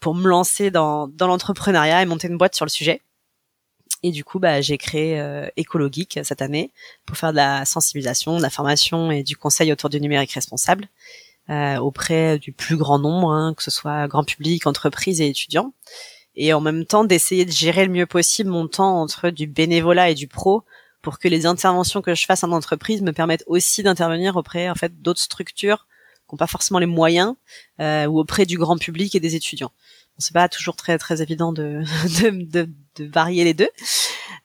[0.00, 3.02] pour me lancer dans, dans l'entrepreneuriat et monter une boîte sur le sujet.
[4.02, 6.72] Et du coup, bah, j'ai créé euh, Écologique cette année
[7.04, 10.88] pour faire de la sensibilisation, de la formation et du conseil autour du numérique responsable
[11.50, 15.74] euh, auprès du plus grand nombre, hein, que ce soit grand public, entreprises et étudiants.
[16.36, 20.10] Et en même temps, d'essayer de gérer le mieux possible mon temps entre du bénévolat
[20.10, 20.62] et du pro
[21.02, 24.74] pour que les interventions que je fasse en entreprise me permettent aussi d'intervenir auprès en
[24.74, 25.86] fait d'autres structures
[26.28, 27.34] qui n'ont pas forcément les moyens
[27.80, 29.72] euh, ou auprès du grand public et des étudiants
[30.20, 31.82] c'est pas toujours très très évident de,
[32.22, 33.68] de, de, varier les deux.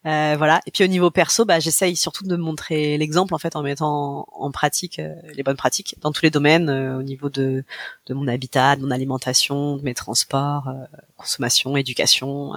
[0.05, 0.61] Euh, voilà.
[0.65, 4.27] Et puis au niveau perso, bah, j'essaye surtout de montrer l'exemple en fait en mettant
[4.31, 7.63] en, pratique euh, les bonnes pratiques dans tous les domaines, euh, au niveau de,
[8.07, 10.71] de mon habitat, de mon alimentation, de mes transports,
[11.17, 12.53] consommation, éducation.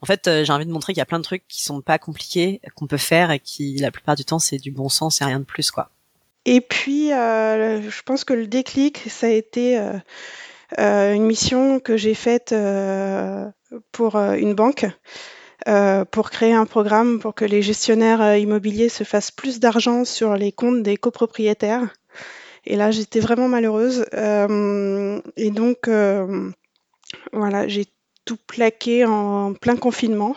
[0.00, 1.98] En fait, j'ai envie de montrer qu'il y a plein de trucs qui sont pas
[1.98, 5.24] compliqués, qu'on peut faire et qui la plupart du temps c'est du bon sens et
[5.24, 5.90] rien de plus quoi.
[6.44, 9.96] Et puis, je pense que le déclic, ça a été euh,
[10.78, 13.46] une mission que j'ai faite euh,
[13.92, 14.86] pour euh, une banque.
[16.10, 20.52] pour créer un programme pour que les gestionnaires immobiliers se fassent plus d'argent sur les
[20.52, 21.88] comptes des copropriétaires.
[22.64, 24.04] Et là, j'étais vraiment malheureuse.
[25.36, 25.88] et donc,
[27.32, 27.86] voilà, j'ai
[28.24, 30.34] tout plaqué en plein confinement.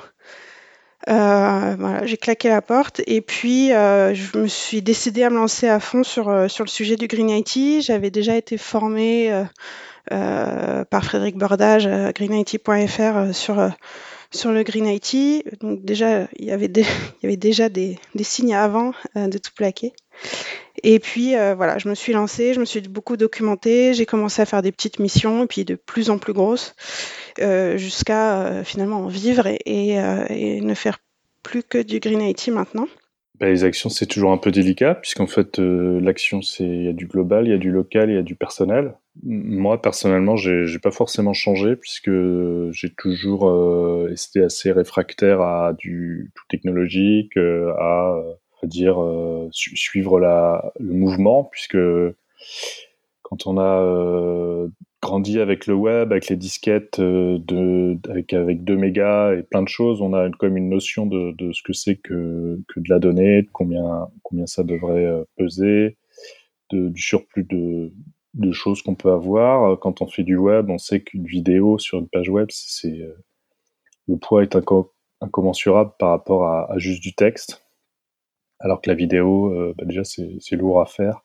[1.08, 5.80] voilà, j'ai claqué la porte et puis je me suis décidée à me lancer à
[5.80, 7.82] fond sur, sur le sujet du Green IT.
[7.82, 9.44] J'avais déjà été formée euh,
[10.10, 13.70] par Frédéric Bordage greenIT.fr euh, sur euh,
[14.32, 15.46] sur le Green IT.
[15.62, 19.52] Donc déjà, il y avait, il y avait déjà des, des signes avant de tout
[19.56, 19.94] plaquer.
[20.84, 24.46] Et puis voilà, je me suis lancée, je me suis beaucoup documentée, j'ai commencé à
[24.46, 26.76] faire des petites missions et puis de plus en plus grosses
[27.38, 31.00] jusqu'à finalement en vivre et, et, ne faire
[31.44, 32.88] plus que du Green IT maintenant.
[33.40, 36.94] Bah, les actions, c'est toujours un peu délicat, puisqu'en fait, l'action, c'est il y a
[36.94, 38.96] du global, il y a du local, il y a du personnel.
[39.24, 42.12] Moi, personnellement, j'ai pas forcément changé puisque
[42.72, 48.22] j'ai toujours euh, été assez réfractaire à du tout technologique, euh, à,
[48.62, 51.78] à dire euh, suivre le mouvement, puisque
[53.22, 54.68] quand on a euh,
[55.02, 60.02] grandi avec le web, avec les disquettes avec, avec 2 mégas et plein de choses,
[60.02, 64.08] on a comme une notion de, ce que c'est que, de la donnée, de combien,
[64.46, 65.98] ça devrait peser,
[66.72, 67.94] du surplus de,
[68.36, 69.72] de choses qu'on peut avoir.
[69.72, 73.00] Euh, quand on fait du web, on sait qu'une vidéo sur une page web, c'est
[73.02, 73.18] euh,
[74.08, 74.58] le poids est
[75.22, 77.66] incommensurable par rapport à, juste du texte,
[78.60, 81.24] alors que la vidéo, euh, bah déjà, c'est lourd à faire.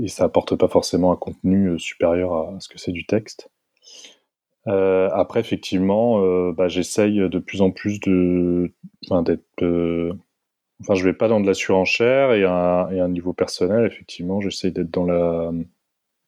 [0.00, 3.50] et ça apporte pas forcément un contenu supérieur à ce que c'est du texte.
[4.66, 6.20] après, effectivement,
[6.52, 8.72] bah, j'essaye de plus en plus de,
[9.06, 9.42] enfin, d'être,
[10.80, 13.86] enfin, je vais pas dans de la surenchère et à, et à un niveau personnel,
[13.86, 15.52] effectivement, j'essaye d'être dans la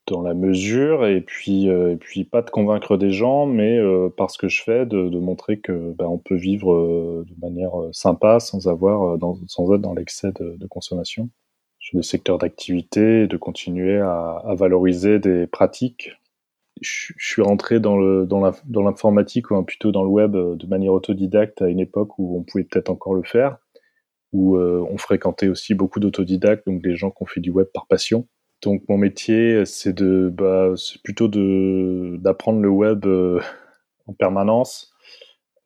[0.06, 4.08] dans la mesure et puis euh, et puis pas de convaincre des gens mais euh,
[4.14, 7.40] par ce que je fais de, de montrer que ben, on peut vivre euh, de
[7.40, 11.30] manière sympa sans avoir dans, sans être dans l'excès de, de, consommation
[11.78, 16.10] sur des secteurs d'activité de continuer à, à, valoriser des pratiques.
[16.80, 20.92] Je, suis rentré dans le dans dans l'informatique ou plutôt dans le web de manière
[20.92, 23.58] autodidacte à une époque où on pouvait peut-être encore le faire
[24.32, 27.86] où on fréquentait aussi beaucoup d'autodidactes donc des gens qui ont fait du web par
[27.86, 28.26] passion
[28.64, 30.72] donc mon métier, c'est de, bah,
[31.04, 33.40] plutôt de d'apprendre le web euh,
[34.06, 34.92] en permanence.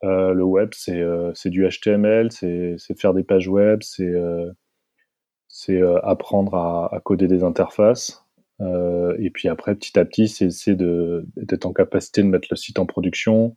[0.04, 6.94] Euh, le web, c'est euh, du HTML, c'est faire des pages web, c'est apprendre à,
[6.94, 8.24] à, coder des interfaces.
[8.60, 12.86] et puis après, petit à petit, c'est d'être en capacité de mettre le site en
[12.86, 13.56] production,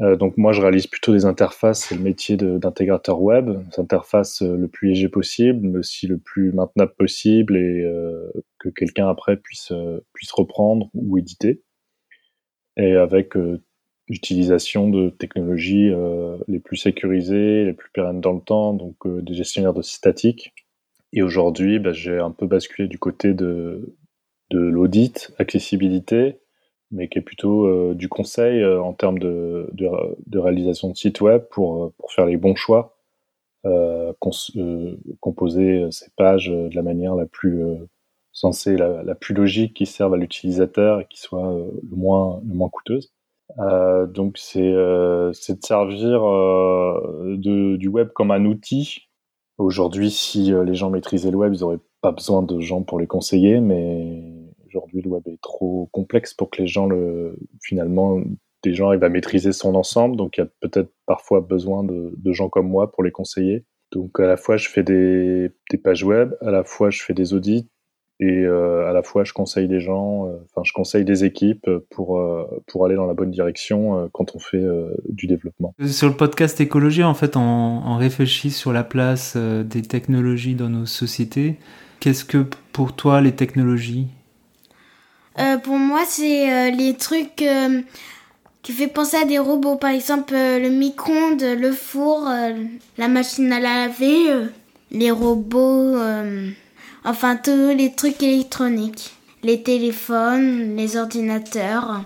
[0.00, 4.42] euh, donc moi, je réalise plutôt des interfaces, c'est le métier d'intégrateur web, des interfaces
[4.42, 9.08] euh, le plus léger possible, mais aussi le plus maintenable possible et euh, que quelqu'un
[9.08, 9.72] après puisse
[10.12, 11.62] puisse reprendre ou éditer.
[12.76, 13.34] Et avec
[14.08, 15.90] l'utilisation de technologies
[16.46, 20.52] les plus sécurisées, les plus pérennes dans le temps, donc des gestionnaires de sites statiques.
[21.14, 23.96] Et aujourd'hui, bah, j'ai un peu basculé du côté de
[24.50, 26.38] de l'audit, accessibilité,
[26.90, 31.20] mais qui est plutôt euh, du conseil euh, en termes de, de, réalisation de site
[31.20, 32.92] web pour, euh, pour faire les bons choix,
[35.20, 37.64] composer ces pages de la manière la plus
[38.30, 42.68] sensée, la, plus logique, qui serve à l'utilisateur et qui soit le moins le moins
[42.68, 43.12] coûteuse.
[43.58, 46.20] Donc c'est euh, de servir
[47.38, 49.08] du web comme un outil.
[49.58, 53.08] Aujourd'hui, si les gens maîtrisaient le web, ils n'auraient pas besoin de gens pour les
[53.08, 54.35] conseiller, mais
[54.76, 58.20] aujourd'hui le web est trop complexe pour que les gens le finalement
[58.66, 60.16] des gens arrivent à maîtriser son ensemble.
[60.16, 63.64] Donc il y a peut-être parfois besoin de, gens comme moi pour les conseiller.
[63.92, 65.50] Donc à la fois je fais des,
[65.82, 67.68] pages web à la fois je fais des audits
[68.18, 71.70] et euh, à la fois je conseille des gens euh, enfin je conseille des équipes
[71.90, 74.64] pour euh, pour aller dans la bonne direction quand on fait
[75.08, 75.74] du développement.
[75.86, 80.86] Sur le podcast écologie en fait on réfléchit sur la place des technologies dans nos
[80.86, 81.56] sociétés.
[82.00, 84.08] Qu'est-ce que pour toi les technologies
[85.38, 87.82] euh, pour moi, c'est euh, les trucs euh,
[88.62, 89.76] qui fait penser à des robots.
[89.76, 92.28] Par exemple, le micro-ondes, le four,
[92.98, 94.48] la machine à laver,
[94.90, 95.96] les robots,
[97.04, 99.12] enfin tous les trucs électroniques.
[99.44, 102.02] Les téléphones, les ordinateurs.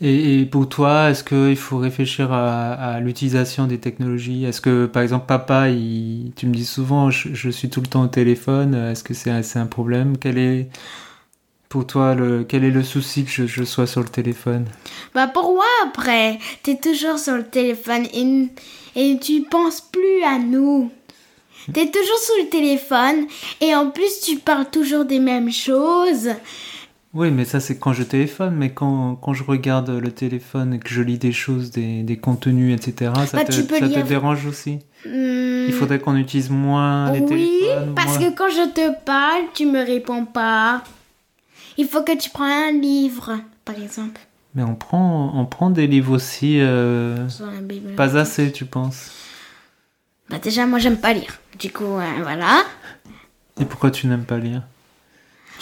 [0.00, 4.44] Et, pour toi, est-ce qu'il faut réfléchir à, l'utilisation des technologies?
[4.44, 8.04] Est-ce que, par exemple, papa, tu me dis souvent, je, je, suis tout le temps
[8.04, 10.18] au téléphone, est-ce que c'est un problème?
[10.18, 10.68] Quel est
[11.72, 14.66] pour toi, le, quel est le souci que je, sois sur le téléphone?
[15.14, 18.48] Bah pour moi après, t'es toujours sur le téléphone et,
[18.94, 20.90] et tu penses plus à nous.
[21.72, 23.24] T'es toujours sur le téléphone
[23.62, 26.28] et en plus tu parles toujours des mêmes choses.
[27.14, 30.78] Oui, mais ça c'est quand je téléphone, mais quand, quand, je regarde le téléphone et
[30.78, 34.44] que je lis des choses, des, des contenus, etc., ça, bah, te, ça te, dérange
[34.44, 34.80] aussi?
[35.06, 35.64] Hmm.
[35.68, 39.64] Il faudrait qu'on utilise moins les téléphones Oui, parce que quand je te parle, tu
[39.64, 40.82] me réponds pas.
[41.78, 44.20] Il faut que tu prennes un livre, par exemple.
[44.54, 46.58] Mais on prend, on prend des livres aussi.
[46.60, 47.26] Euh,
[47.96, 49.10] pas assez, tu penses?
[50.28, 51.38] Bah déjà, moi, j'aime pas lire.
[51.58, 52.62] Du coup, euh, voilà.
[53.60, 54.62] Et pourquoi tu n'aimes pas lire?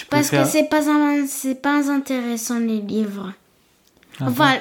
[0.08, 0.80] Parce que c'est pas,
[1.28, 3.32] c'est pas intéressant les livres.
[4.18, 4.54] Ah enfin,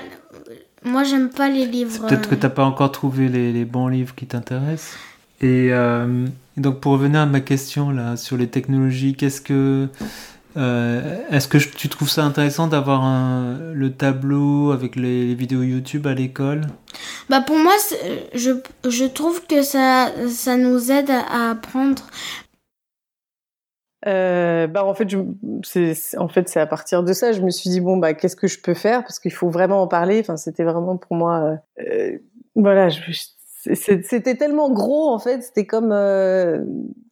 [0.83, 2.07] moi, j'aime pas les livres.
[2.07, 4.97] Peut-être que t'as pas encore trouvé les, les bons livres qui t'intéressent.
[5.41, 9.87] Et, euh, et donc, pour revenir à ma question là sur les technologies, qu'est-ce que
[10.59, 13.03] euh, est-ce que tu trouves ça intéressant d'avoir
[13.73, 16.61] le tableau avec les, vidéos YouTube à l'école?
[17.29, 17.73] Bah pour moi,
[18.33, 18.51] je,
[18.89, 22.03] je, trouve que ça, ça nous aide à apprendre.
[24.05, 25.07] Euh, bah en fait,
[25.63, 28.35] c'est en fait c'est à partir de ça, je me suis dit bon bah qu'est-ce
[28.35, 29.03] que je peux faire?
[29.03, 30.19] Parce qu'il faut vraiment en parler.
[30.19, 32.17] Enfin c'était vraiment pour moi, euh,
[32.55, 32.89] voilà,
[33.73, 35.91] c'était tellement gros en fait, c'était comme,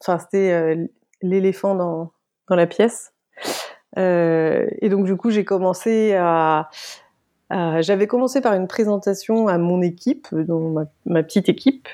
[0.00, 0.76] enfin c'était
[1.22, 2.12] l'éléphant dans
[2.48, 3.12] dans la pièce.
[3.96, 6.68] Euh, et donc du coup, j'ai commencé à,
[7.50, 11.88] j'avais commencé par une présentation à mon équipe, donc ma, petite équipe,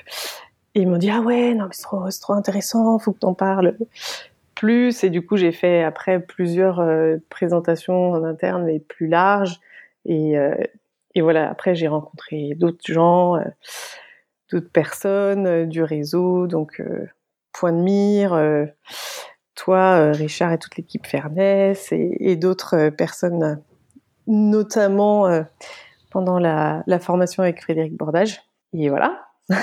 [0.75, 3.33] et ils m'ont dit ah ouais non mais c'est trop, trop intéressant, faut que t'en
[3.33, 3.77] parles
[4.55, 5.03] plus.
[5.03, 9.59] Et du coup, j'ai fait après plusieurs euh, présentations en interne mais plus larges.
[10.05, 10.55] Et, euh,
[11.15, 13.37] et voilà, après j'ai rencontré d'autres gens,
[14.51, 16.81] d'autres personnes du réseau, donc
[17.53, 18.33] Point de Mire
[19.55, 23.61] toi, Richard, et toute l'équipe Fairness et, d'autres personnes,
[24.27, 25.29] notamment
[26.11, 28.41] pendant la, formation avec Frédéric Bordage.
[28.73, 29.21] Et voilà.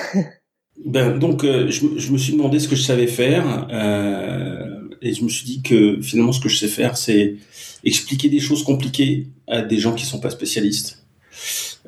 [0.87, 3.69] ben, donc, je, me suis demandé ce que je savais faire.
[3.71, 7.35] Euh, et je me suis dit que finalement, ce que je sais faire, c'est
[7.85, 11.05] expliquer des choses compliquées à des gens qui sont pas spécialistes.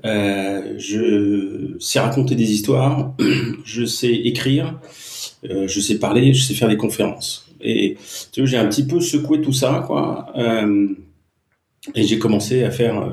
[0.04, 3.14] Euh, je sais raconter des histoires,
[3.64, 4.80] je sais écrire,
[5.48, 7.43] euh, je sais parler, je sais faire des conférences.
[7.64, 7.96] Et
[8.32, 10.32] tu vois, j'ai un petit peu secoué tout ça, quoi.
[10.36, 10.88] Euh,
[11.94, 13.10] et j'ai commencé à faire euh,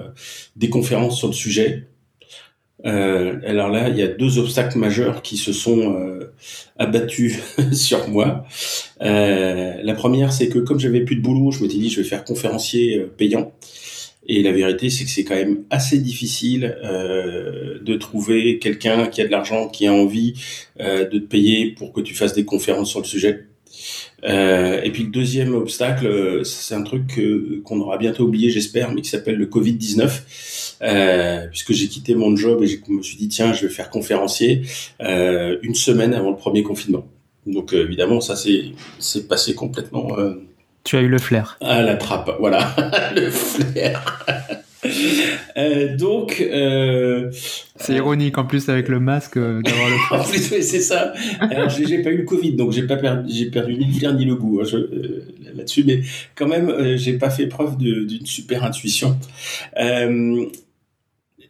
[0.56, 1.88] des conférences sur le sujet.
[2.86, 6.34] Euh, alors là, il y a deux obstacles majeurs qui se sont euh,
[6.78, 7.40] abattus
[7.74, 8.46] sur moi.
[9.02, 12.08] Euh, la première, c'est que comme j'avais plus de boulot, je m'étais dit je vais
[12.08, 13.54] faire conférencier euh, payant.
[14.28, 19.22] Et la vérité, c'est que c'est quand même assez difficile euh, de trouver quelqu'un qui
[19.22, 20.36] a de l'argent, qui a envie
[20.80, 23.48] de te payer pour que tu fasses des conférences sur le sujet.
[24.24, 27.20] Euh, et puis le deuxième obstacle, euh, c'est un truc
[27.64, 32.36] qu'on aura bientôt oublié, j'espère, mais qui s'appelle le Covid-19, euh, puisque j'ai quitté mon
[32.36, 34.64] job et je me suis dit tiens, je vais faire conférencier
[35.02, 37.08] euh, une semaine avant le premier confinement.
[37.48, 40.16] Donc évidemment, ça c'est passé complètement.
[40.84, 41.58] tu as eu le flair.
[41.60, 42.76] À la trappe, voilà,
[43.16, 44.61] le flair.
[45.58, 47.30] Euh, donc, euh,
[47.76, 49.96] c'est ironique en plus avec le masque euh, d'avoir le.
[50.20, 51.14] en plus, c'est ça.
[51.42, 54.14] Alors, j'ai pas eu le Covid, donc j'ai pas perdu, j'ai perdu ni le flair
[54.14, 56.02] ni le goût hein, euh, là-dessus, mais
[56.36, 59.18] quand même, euh, j'ai pas fait preuve d'une super intuition.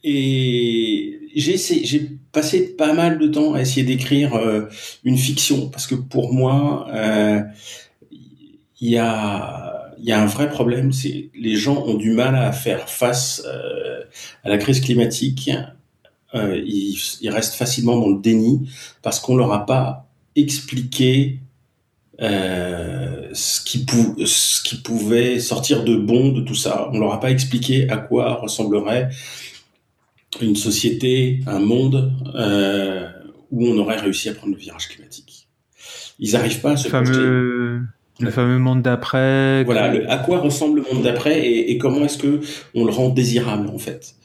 [0.03, 4.31] et j'ai passé pas mal de temps à essayer d'écrire
[5.03, 6.87] une fiction parce que pour moi,
[8.81, 12.35] il y a il y a un vrai problème, c'est les gens ont du mal
[12.35, 14.01] à faire face euh,
[14.43, 15.51] à la crise climatique.
[16.33, 18.67] Euh, ils, ils, restent facilement dans le déni
[19.03, 21.39] parce qu'on leur a pas expliqué
[22.19, 23.85] euh, ce, qui
[24.25, 26.89] ce qui pouvait sortir de bon de tout ça.
[26.93, 29.09] On leur a pas expliqué à quoi ressemblerait
[30.41, 32.11] une société, un monde
[33.51, 35.47] où on aurait réussi à prendre le virage climatique.
[36.17, 37.83] Ils n'arrivent pas à se fameux...
[38.21, 39.63] Le fameux monde d'après.
[39.63, 42.41] Voilà, à quoi ressemble le monde d'après et, et, comment est-ce que
[42.73, 44.15] on le rend désirable en fait.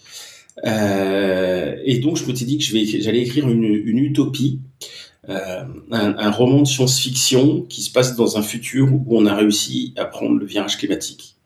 [0.65, 4.61] Euh, et donc je me suis dit que j'allais écrire une, une utopie,
[5.29, 9.35] euh, un, un, roman de science-fiction qui se passe dans un futur où on a
[9.35, 11.37] réussi à prendre le virage climatique.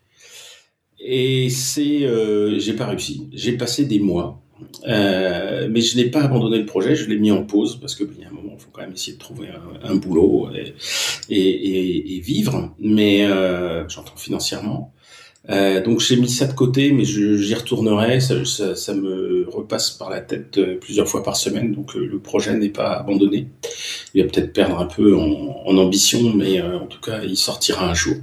[1.01, 3.29] Et c'est, euh, j'ai pas réussi.
[3.33, 4.43] J'ai passé des mois
[4.89, 8.05] euh, mais je n'ai pas abandonné le projet, je l'ai mis en pause parce que
[8.05, 9.49] y a un moment, il faut quand même essayer de trouver
[9.83, 10.75] un, boulot et,
[11.35, 14.93] et, et, vivre, mais euh, j'entends financièrement.
[15.49, 18.21] Euh, donc j'ai mis ça de côté, mais j'y retournerai.
[18.21, 22.05] Ça, ça, ça, me repasse par la tête euh, plusieurs fois par semaine, donc euh,
[22.05, 23.49] le projet n'est pas abandonné.
[24.15, 27.89] Il va peut-être perdre un peu en, en ambition, mais en tout cas, il sortira
[27.89, 28.17] un jour.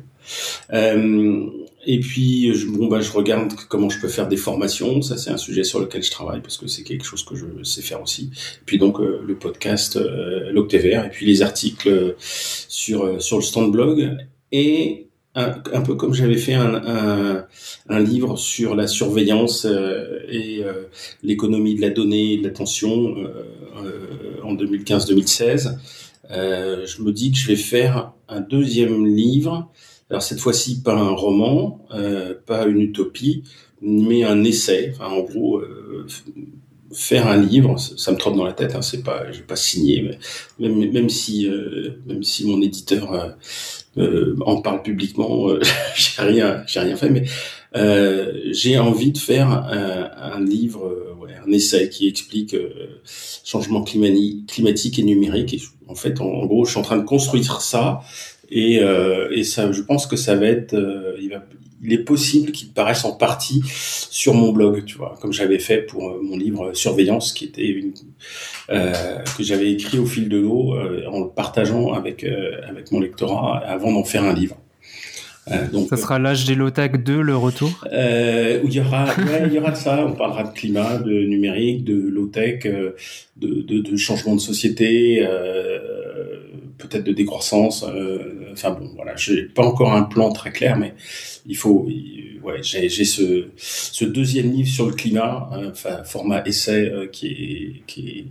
[1.89, 5.01] Et puis, je, bon, bah, je regarde comment je peux faire des formations.
[5.01, 7.63] Ça, c'est un sujet sur lequel je travaille parce que c'est quelque chose que je
[7.63, 8.29] sais faire aussi.
[8.55, 13.37] Et puis donc, euh, le podcast, euh, et puis les articles euh, sur, euh, sur
[13.37, 14.17] le stand blog.
[14.51, 17.45] Et un, un peu comme j'avais fait un, un,
[17.87, 19.65] un, livre sur la surveillance
[20.29, 20.63] et
[21.21, 23.15] l'économie de la donnée et de l'attention
[24.43, 25.77] en 2015-2016,
[26.31, 29.69] je me dis que je vais faire un deuxième livre
[30.09, 33.43] alors cette fois-ci, pas un roman, euh, pas une utopie,
[33.81, 34.93] mais un essai.
[34.95, 36.07] Enfin, en gros, euh,
[36.93, 38.75] faire un livre, ça me trotte dans la tête.
[38.75, 40.17] Hein, c'est pas, j'ai pas signé,
[40.59, 43.29] mais même, si, euh, même si mon éditeur euh,
[43.97, 45.49] euh, en parle publiquement,
[45.95, 47.25] j'ai rien, j'ai rien fait, mais
[48.51, 52.55] j'ai envie de faire un, un livre, ouais, un essai qui explique
[53.43, 55.61] changement climatique et numérique.
[55.87, 58.01] En fait, en, gros, je suis en train de construire ça
[58.49, 61.43] et, euh, et ça, je pense que ça va être, euh, il, va,
[61.83, 65.79] il est possible qu'il paraisse en partie sur mon blog, tu vois, comme j'avais fait
[65.79, 67.93] pour euh, mon livre Surveillance, qui était une,
[68.69, 68.93] euh,
[69.37, 73.57] que j'avais écrit au fil de l'eau euh, en le partageant avec avec mon lectorat
[73.59, 74.57] avant d'en faire un livre.
[75.51, 77.85] Euh, donc, ça sera l'âge des LOTAC 2, le retour?
[77.91, 80.05] Euh, Où il y aura, ouais, il y aura de ça.
[80.05, 82.95] On parlera de climat, de numérique, de low-tech, de,
[83.37, 86.36] de, de, changement de société, euh,
[86.77, 87.83] peut-être de décroissance.
[87.83, 90.93] Euh, enfin bon, voilà, j'ai pas encore un plan très clair, mais
[91.45, 91.87] il faut.
[92.43, 97.81] Ouais, j'ai ce, ce deuxième livre sur le climat, enfin format essai euh, qui est
[97.87, 98.25] qui est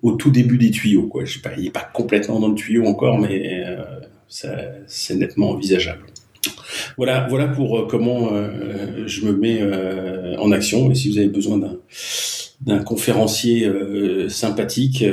[0.00, 1.06] au tout début des tuyaux.
[1.08, 4.00] Quoi, je sais pas, il est pas complètement dans le tuyau encore, mais euh,
[4.86, 6.04] c'est nettement envisageable.
[6.96, 10.90] Voilà, voilà pour euh, comment euh, je me mets euh, en action.
[10.90, 11.60] Et si vous avez besoin
[12.60, 13.68] d'un conférencier
[14.28, 15.04] sympathique,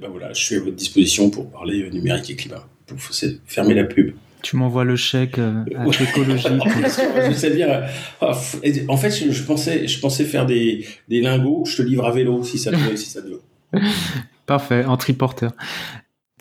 [0.00, 2.66] ben voilà, je suis à votre disposition pour parler numérique et climat.
[2.86, 2.98] Pour
[3.46, 4.14] fermer la pub.
[4.42, 6.48] Tu m'envoies le chèque euh, à l'écologie.
[7.54, 7.82] bien.
[8.20, 8.32] Ah,
[8.88, 11.64] en fait, je, pensais, je pensais faire des, des lingots.
[11.66, 13.42] Je te livre à vélo si ça te, si ça te veut.
[14.46, 15.52] Parfait, en triporteur.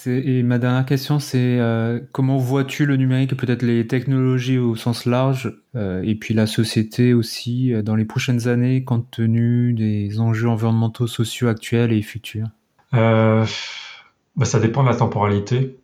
[0.05, 4.77] Et ma dernière question, c'est euh, comment vois-tu le numérique et peut-être les technologies au
[4.77, 10.21] sens large, euh, et puis la société aussi, dans les prochaines années, compte tenu des
[10.21, 12.47] enjeux environnementaux, sociaux actuels et futurs?
[12.91, 13.45] Bah,
[14.43, 15.77] Ça dépend de la temporalité.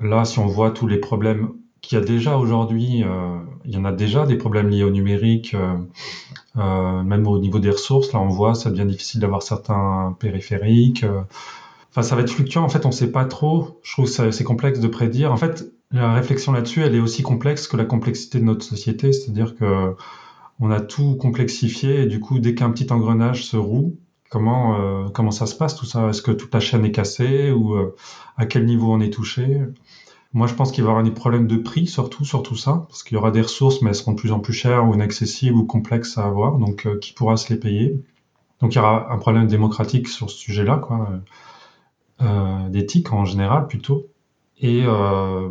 [0.00, 1.50] Là, si on voit tous les problèmes
[1.80, 4.90] qu'il y a déjà aujourd'hui, euh, il y en a déjà des problèmes liés au
[4.90, 5.76] numérique, euh,
[6.56, 8.12] euh, même au niveau des ressources.
[8.12, 11.04] Là, on voit, ça devient difficile d'avoir certains périphériques.
[11.90, 12.64] Enfin, ça va être fluctuant.
[12.64, 13.80] En fait, on ne sait pas trop.
[13.82, 15.32] Je trouve que c'est complexe de prédire.
[15.32, 19.12] En fait, la réflexion là-dessus, elle est aussi complexe que la complexité de notre société.
[19.12, 19.94] C'est-à-dire que
[20.60, 23.96] on a tout complexifié et du coup, dès qu'un petit engrenage se roue,
[24.30, 26.08] comment comment ça se passe tout ça?
[26.08, 27.76] Est-ce que toute la chaîne est cassée ou
[28.36, 29.62] à quel niveau on est touché?
[30.34, 32.84] Moi, je pense qu'il va y avoir des problèmes de prix, surtout sur tout ça,
[32.88, 34.94] parce qu'il y aura des ressources, mais elles seront de plus en plus chères ou
[34.94, 36.58] inaccessibles ou complexes à avoir.
[36.58, 38.02] Donc, euh, qui pourra se les payer
[38.60, 41.10] Donc, il y aura un problème démocratique sur ce sujet-là, quoi,
[42.20, 44.06] euh, d'éthique en général plutôt.
[44.58, 45.48] Et euh,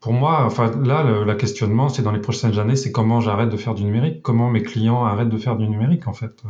[0.00, 3.56] pour moi, enfin là, le questionnement, c'est dans les prochaines années, c'est comment j'arrête de
[3.56, 6.48] faire du numérique, comment mes clients arrêtent de faire du numérique en fait, euh,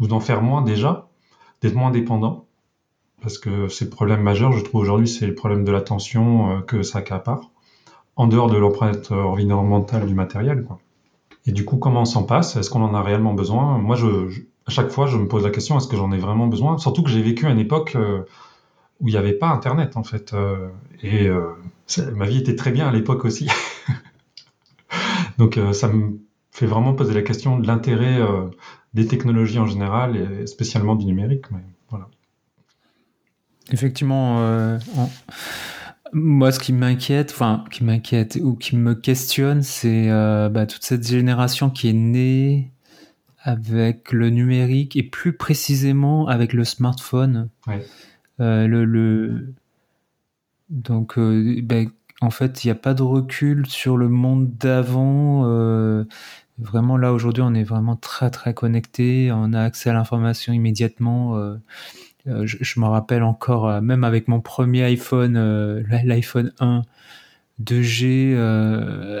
[0.00, 1.08] ou d'en faire moins déjà,
[1.60, 2.46] d'être moins dépendants
[3.20, 6.60] parce que c'est le problème majeur, je trouve aujourd'hui, c'est le problème de l'attention euh,
[6.60, 7.50] que ça accapare,
[8.16, 10.64] en dehors de l'empreinte environnementale du matériel.
[10.64, 10.80] Quoi.
[11.46, 12.56] Et du coup, comment on s'en passe?
[12.56, 13.78] Est-ce qu'on en a réellement besoin?
[13.78, 14.28] Moi, je,
[14.66, 16.78] à chaque fois, je me pose la question est-ce que j'en ai vraiment besoin?
[16.78, 18.22] Surtout que j'ai vécu une époque euh,
[19.02, 20.32] où il n'y avait pas Internet, en fait.
[20.32, 20.68] Euh,
[21.02, 21.28] et
[22.14, 23.48] ma vie était très bien à l'époque aussi.
[25.38, 28.20] Donc, ça me fait vraiment poser la question de l'intérêt
[28.94, 31.50] des technologies en général, et spécialement du numérique.
[31.50, 32.08] Mais voilà.
[33.70, 34.78] Effectivement, euh,
[36.12, 40.82] moi, ce qui m'inquiète, enfin, qui m'inquiète ou qui me questionne, c'est euh, bah, toute
[40.82, 42.70] cette génération qui est née
[43.44, 47.48] avec le numérique et plus précisément avec le smartphone.
[47.68, 47.78] Euh,
[48.38, 49.54] le, le,
[50.70, 51.76] Donc, bah,
[52.20, 55.44] en fait, il n'y a pas de recul sur le monde d'avant.
[56.58, 59.30] vraiment, là, aujourd'hui, on est vraiment très, très connecté.
[59.32, 61.56] On a accès à l'information immédiatement.
[62.28, 66.82] Euh, je, me rappelle encore, euh, même avec mon premier iPhone, euh, l'iPhone 1,
[67.62, 68.36] 2G,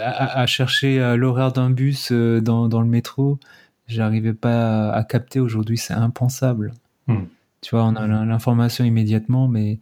[0.02, 3.38] à, chercher l'horaire d'un bus dans, dans, le métro,
[3.86, 5.38] j'arrivais pas à, capter.
[5.40, 6.72] Aujourd'hui, c'est impensable.
[7.06, 7.24] Hmm.
[7.62, 9.78] Tu vois, on a l'information immédiatement, mais,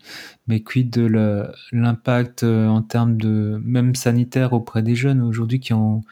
[0.47, 6.03] mais quid de l'impact en termes de même sanitaire auprès des jeunes aujourd'hui qui ont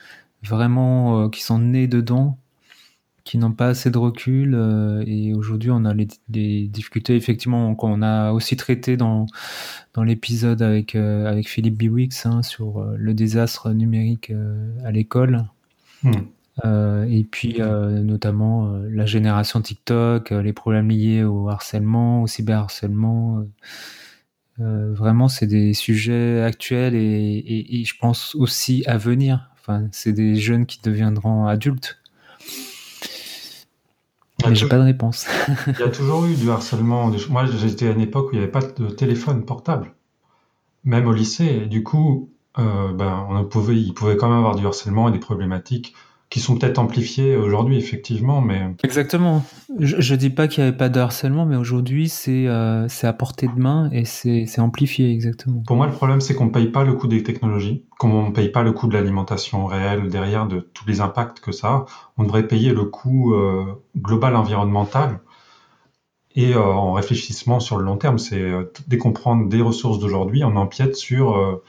[0.42, 2.38] vraiment, qui sont nés dedans
[3.28, 4.54] qui n'ont pas assez de recul.
[4.54, 9.26] Euh, et aujourd'hui, on a les, difficultés, effectivement, qu'on a aussi traité dans,
[9.92, 14.32] dans l'épisode avec, euh, avec Philippe Biwix hein, sur euh, le désastre numérique
[14.82, 15.44] à l'école.
[16.64, 17.04] Hmm.
[17.08, 23.44] et puis, notamment, la génération TikTok, les problèmes liés au harcèlement, au cyberharcèlement.
[24.58, 29.50] vraiment, c'est des sujets actuels et, et, je pense aussi à venir.
[29.60, 31.98] Enfin, c'est des jeunes qui deviendront adultes
[34.46, 35.26] mais j'ai pas de réponse.
[35.66, 37.10] il y a toujours eu du harcèlement.
[37.28, 39.92] Moi, j'étais à une époque où il n'y avait pas de téléphone portable,
[40.84, 41.62] même au lycée.
[41.62, 45.12] Et du coup, euh, ben, on pouvait, il pouvait quand même avoir du harcèlement et
[45.12, 45.94] des problématiques
[46.30, 48.60] qui sont peut-être amplifiés aujourd'hui, effectivement, mais...
[48.82, 49.42] Exactement.
[49.78, 53.12] Je, je dis pas qu'il n'y avait pas de harcèlement, mais aujourd'hui, c'est euh, à
[53.14, 55.62] portée de main et c'est amplifié, exactement.
[55.66, 58.28] Pour moi, le problème, c'est qu'on ne paye pas le coût des technologies, comme on
[58.28, 61.68] ne paye pas le coût de l'alimentation réelle derrière, de tous les impacts que ça
[61.68, 61.86] a.
[62.18, 63.64] On devrait payer le coût euh,
[63.96, 65.20] global environnemental
[66.34, 68.18] et euh, en réfléchissement sur le long terme.
[68.18, 71.62] C'est euh, dès qu'on prend des ressources d'aujourd'hui, on empiète sur,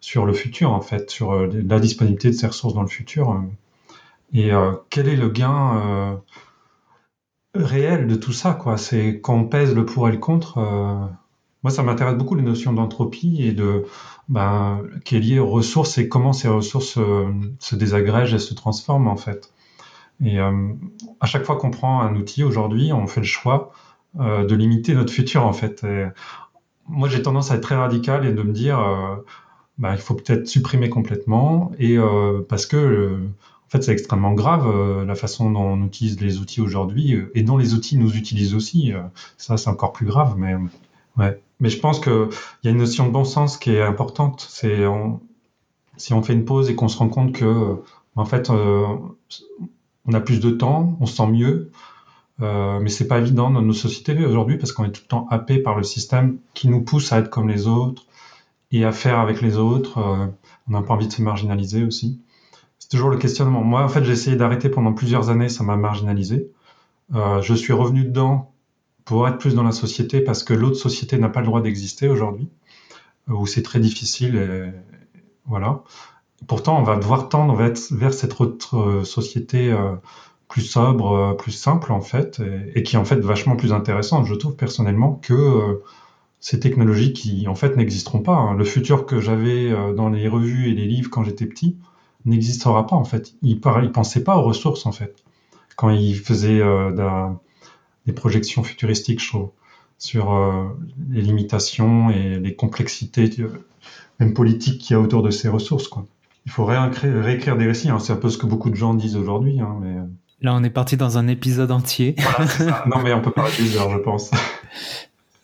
[0.00, 3.42] sur le futur, en fait, sur la disponibilité de ces ressources dans le futur.
[4.34, 6.16] Et euh, quel est le gain euh,
[7.54, 10.58] réel de tout ça C'est quand on pèse le pour et le contre.
[10.58, 11.06] Euh,
[11.62, 13.84] moi, ça m'intéresse beaucoup les notions d'entropie et de
[14.28, 16.98] ben, qui est liée aux ressources et comment ces ressources
[17.58, 19.50] se désagrègent et se transforment en fait.
[20.22, 23.72] Et à chaque fois qu'on prend un outil aujourd'hui, on fait le choix
[24.14, 25.86] de limiter notre futur en fait.
[26.86, 28.78] moi, j'ai tendance à être très radical et de me dire,
[29.78, 31.96] ben, il faut peut-être supprimer complètement et
[32.46, 33.20] parce que
[33.74, 37.42] fait, c'est extrêmement grave euh, la façon dont on utilise les outils aujourd'hui euh, et
[37.42, 38.92] dont les outils nous utilisent aussi.
[38.92, 39.02] Euh,
[39.36, 40.54] ça, c'est encore plus grave, mais
[41.60, 42.28] je pense qu'il
[42.62, 44.46] y a une notion de bon sens qui est importante.
[44.48, 44.84] C'est
[45.96, 47.76] si on fait une pause et qu'on se rend compte que,
[48.16, 51.70] en fait, on a plus de temps, on se sent mieux,
[52.42, 55.26] euh, mais c'est pas évident dans nos sociétés aujourd'hui parce qu'on est tout le temps
[55.30, 58.04] happé par le système qui nous pousse à être comme les autres
[58.72, 59.98] et à faire avec les autres.
[60.68, 62.20] On n'a pas envie de se marginaliser aussi.
[62.84, 63.62] C'est toujours le questionnement.
[63.64, 66.50] Moi, en fait, j'ai essayé d'arrêter pendant plusieurs années, ça m'a marginalisé.
[67.14, 68.52] Euh, je suis revenu dedans
[69.06, 72.08] pour être plus dans la société parce que l'autre société n'a pas le droit d'exister
[72.08, 72.50] aujourd'hui,
[73.30, 74.74] euh, où c'est très difficile.
[75.46, 75.82] Voilà.
[76.46, 79.74] Pourtant, on va devoir tendre vers, cette autre société
[80.48, 82.42] plus sobre, plus simple en fait,
[82.74, 85.80] et, qui est en fait vachement plus intéressante, je trouve personnellement, que
[86.38, 88.36] ces technologies qui en fait n'existeront pas.
[88.36, 88.54] Hein.
[88.54, 91.78] Le futur que j'avais euh, dans les revues et les livres quand j'étais petit
[92.24, 93.34] n'existera pas en fait.
[93.42, 95.22] Il ne pensait pas aux ressources en fait.
[95.76, 97.28] Quand il faisait euh,
[98.06, 99.50] des projections futuristiques, je trouve,
[99.98, 100.64] sur euh,
[101.10, 103.30] les limitations et les complexités,
[104.20, 105.88] même politiques qu'il y a autour de ces ressources.
[105.88, 106.06] Quoi.
[106.46, 107.88] Il faut réécrire, des récits.
[107.88, 107.98] Hein.
[107.98, 109.60] C'est un peu ce que beaucoup de gens disent aujourd'hui.
[109.60, 109.96] Hein, mais...
[110.42, 112.16] Là, on est parti dans un épisode entier.
[112.86, 114.30] non, mais on peut parler plusieurs, je pense.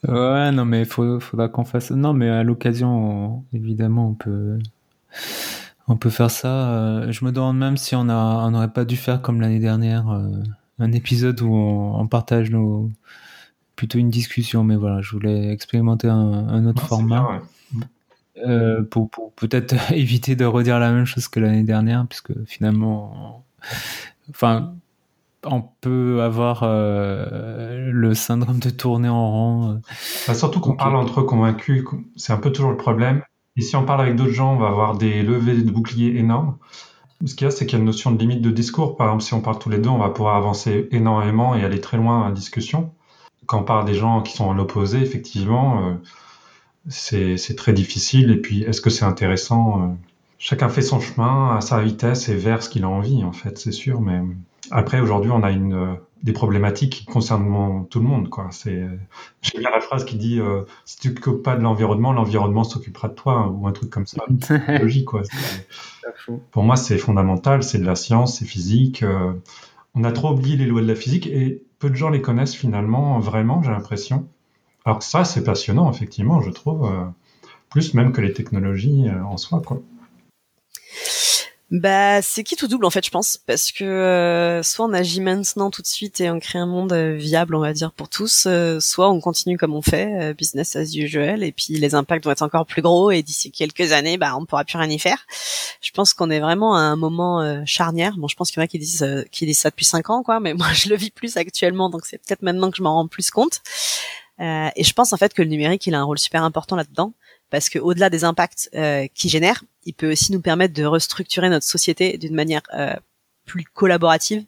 [0.07, 1.91] Ouais, non, mais il faudra qu'on fasse.
[1.91, 4.59] Non, mais à l'occasion, évidemment, on peut,
[5.91, 6.70] on peut faire ça.
[6.70, 9.59] Euh, je me demande même si on a, on n'aurait pas dû faire comme l'année
[9.59, 10.22] dernière, euh,
[10.78, 12.91] un épisode où on, partage nos,
[13.74, 14.62] plutôt une discussion.
[14.62, 17.43] Mais voilà, je voulais expérimenter un, autre format.
[18.47, 23.45] Euh, pour, pour peut-être éviter de redire la même chose que l'année dernière, puisque finalement,
[24.30, 24.74] enfin,
[25.45, 29.82] on peut avoir euh, le syndrome de tourner en rond.
[30.28, 31.84] Bah, surtout qu'on parle entre convaincus,
[32.14, 33.22] c'est un peu toujours le problème.
[33.61, 36.57] Et si on parle avec d'autres gens, on va avoir des levées de boucliers énormes.
[37.27, 38.97] Ce qu'il y a, c'est qu'il y a une notion de limite de discours.
[38.97, 41.79] Par exemple, si on parle tous les deux, on va pouvoir avancer énormément et aller
[41.79, 42.95] très loin dans la discussion.
[43.45, 45.95] Quand on parle des gens qui sont à l'opposé, effectivement, euh,
[46.89, 48.31] c'est très difficile.
[48.31, 49.95] Et puis, est-ce que c'est intéressant
[50.39, 53.59] Chacun fait son chemin à sa vitesse et vers ce qu'il a envie, en fait,
[53.59, 54.01] c'est sûr.
[54.01, 54.23] Mais
[54.71, 58.29] après, aujourd'hui, on a une, euh, des problématiques qui concernent tout le monde.
[58.29, 58.49] Quoi.
[58.51, 58.87] C'est,
[59.43, 62.64] j'aime bien la phrase qui dit euh, si tu ne t'occupes pas de l'environnement, l'environnement
[62.64, 64.23] s'occupera de toi, ou un truc comme ça.
[64.41, 65.07] C'est logique.
[65.07, 65.23] Quoi.
[66.51, 67.62] Pour moi, c'est fondamental.
[67.62, 69.03] C'est de la science, c'est physique.
[69.03, 69.33] Euh,
[69.95, 72.55] on a trop oublié les lois de la physique et peu de gens les connaissent
[72.55, 74.29] finalement, vraiment, j'ai l'impression.
[74.85, 76.91] Alors ça, c'est passionnant, effectivement, je trouve,
[77.71, 79.62] plus même que les technologies en soi.
[79.64, 79.81] Quoi.
[81.71, 85.21] Bah, c'est qui tout double en fait, je pense, parce que euh, soit on agit
[85.21, 88.09] maintenant tout de suite et on crée un monde euh, viable, on va dire pour
[88.09, 92.25] tous, euh, soit on continue comme on fait, business as usual, et puis les impacts
[92.25, 94.99] vont être encore plus gros et d'ici quelques années, bah on pourra plus rien y
[94.99, 95.27] faire.
[95.81, 98.16] Je pense qu'on est vraiment à un moment charnière.
[98.16, 100.25] Bon, je pense qu'il y en a qui disent qui disent ça depuis cinq ans,
[100.25, 102.95] quoi, mais moi je le vis plus actuellement, donc c'est peut-être maintenant que je m'en
[102.95, 103.61] rends plus compte.
[104.41, 107.12] et je pense en fait que le numérique, il a un rôle super important là-dedans
[107.51, 111.49] parce que au-delà des impacts euh, qu'il génère, il peut aussi nous permettre de restructurer
[111.49, 112.95] notre société d'une manière euh,
[113.47, 114.45] plus collaborative.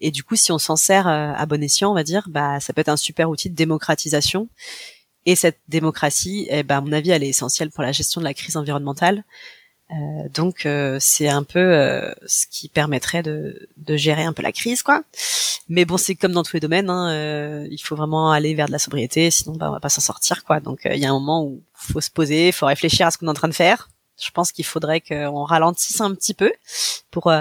[0.00, 2.60] Et du coup, si on s'en sert euh, à bon escient, on va dire, bah
[2.60, 4.48] ça peut être un super outil de démocratisation.
[5.24, 8.24] Et cette démocratie, eh ben, à mon avis, elle est essentielle pour la gestion de
[8.24, 9.24] la crise environnementale.
[9.92, 14.42] Euh, donc euh, c'est un peu euh, ce qui permettrait de, de, gérer un peu
[14.42, 15.02] la crise, quoi.
[15.68, 18.72] Mais bon, c'est comme dans tous les domaines, hein, il faut vraiment aller vers de
[18.72, 20.60] la sobriété, sinon bah, on va pas s'en sortir, quoi.
[20.60, 23.26] Donc il y a un moment où faut se poser, faut réfléchir à ce qu'on
[23.26, 23.88] est en train de faire.
[24.22, 26.52] Je pense qu'il faudrait qu'on ralentisse un petit peu
[27.10, 27.32] pour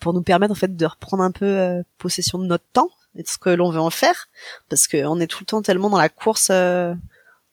[0.00, 3.28] pour nous permettre en fait de reprendre un peu possession de notre temps et de
[3.28, 4.28] ce que l'on veut en faire,
[4.68, 6.50] parce qu'on est tout le temps tellement dans la course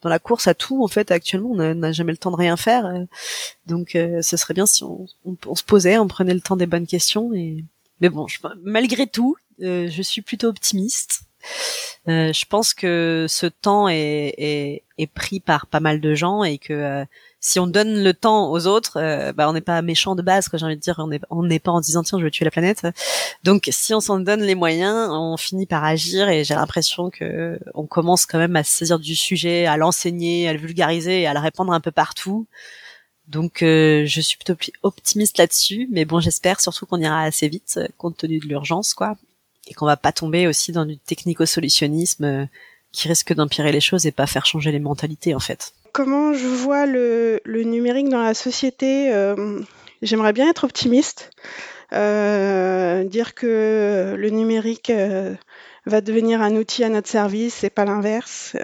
[0.02, 2.58] dans la course à tout en fait actuellement on n'a jamais le temps de rien
[2.58, 3.06] faire euh.
[3.66, 6.68] donc euh, ce serait bien si on, on, se posait on prenait le temps des
[6.68, 7.66] bonnes questions et
[8.00, 11.22] mais bon je, malgré tout euh, je suis plutôt optimiste
[12.08, 16.58] je pense que ce temps est, est, est, pris par pas mal de gens et
[16.58, 17.06] que
[17.42, 20.50] si on donne le temps aux autres, euh, bah on n'est pas méchant de base,
[20.50, 20.60] quoi.
[20.60, 22.52] J'ai envie de dire, on n'est on pas en disant tiens je vais tuer la
[22.52, 22.86] planète.
[23.44, 27.60] Donc si on s'en donne les moyens, on finit par agir et j'ai l'impression que
[27.74, 31.28] on commence quand même à se saisir du sujet, à l'enseigner, à le vulgariser et
[31.28, 32.48] à le répandre un peu partout.
[33.28, 37.80] Donc euh, je suis plutôt optimiste là-dessus, mais bon j'espère surtout qu'on ira assez vite
[37.98, 39.16] compte tenu de l'urgence quoi,
[39.70, 42.46] et qu'on va pas tomber aussi dans du technico-solutionnisme euh,
[42.92, 45.74] qui risque d'empirer les choses et pas faire changer les mentalités en fait.
[45.92, 49.60] Comment je vois le, numérique dans la société euh,
[50.02, 51.32] J'aimerais bien être optimiste,
[51.94, 55.36] euh, dire que le numérique euh,
[55.86, 58.56] va devenir un outil à notre service et pas l'inverse.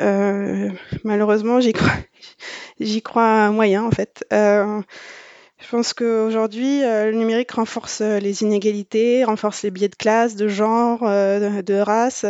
[1.04, 1.98] malheureusement, j'y crois,
[2.80, 4.26] j'y crois moyen en fait.
[5.66, 11.02] Je pense qu'aujourd'hui, le numérique renforce les inégalités, renforce les biais de classe, de genre,
[11.02, 12.26] de race.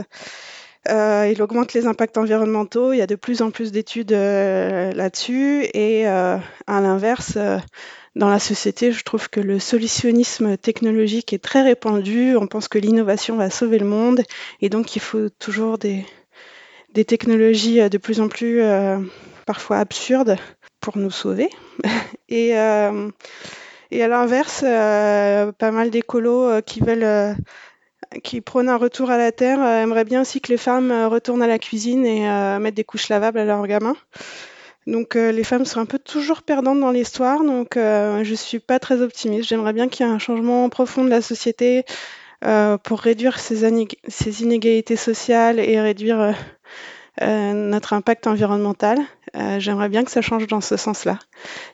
[0.89, 2.93] Euh, il augmente les impacts environnementaux.
[2.93, 5.65] Il y a de plus en plus d'études euh, là-dessus.
[5.73, 7.37] Et euh, à l'inverse,
[8.15, 12.35] dans la société, je trouve que le solutionnisme technologique est très répandu.
[12.35, 14.21] On pense que l'innovation va sauver le monde.
[14.61, 16.05] Et donc, il faut toujours des
[17.05, 18.61] technologies de plus en plus
[19.45, 20.37] parfois absurdes
[20.79, 21.49] pour nous sauver.
[22.29, 27.35] et, et à l'inverse, pas mal d'écolos qui veulent
[28.23, 31.47] qui prônent un retour à la terre aimeraient bien aussi que les femmes retournent à
[31.47, 33.95] la cuisine et mettent des couches lavables à leurs gamins.
[34.87, 39.01] Donc les femmes sont un peu toujours perdantes dans l'histoire, donc je suis pas très
[39.01, 39.49] optimiste.
[39.49, 41.83] J'aimerais bien qu'il y ait un changement profond de la société
[42.83, 43.63] pour réduire ces,
[44.43, 46.33] inégalités sociales et réduire
[47.21, 48.99] euh, notre impact environnemental.
[49.35, 51.19] Euh, j'aimerais bien que ça change dans ce sens-là.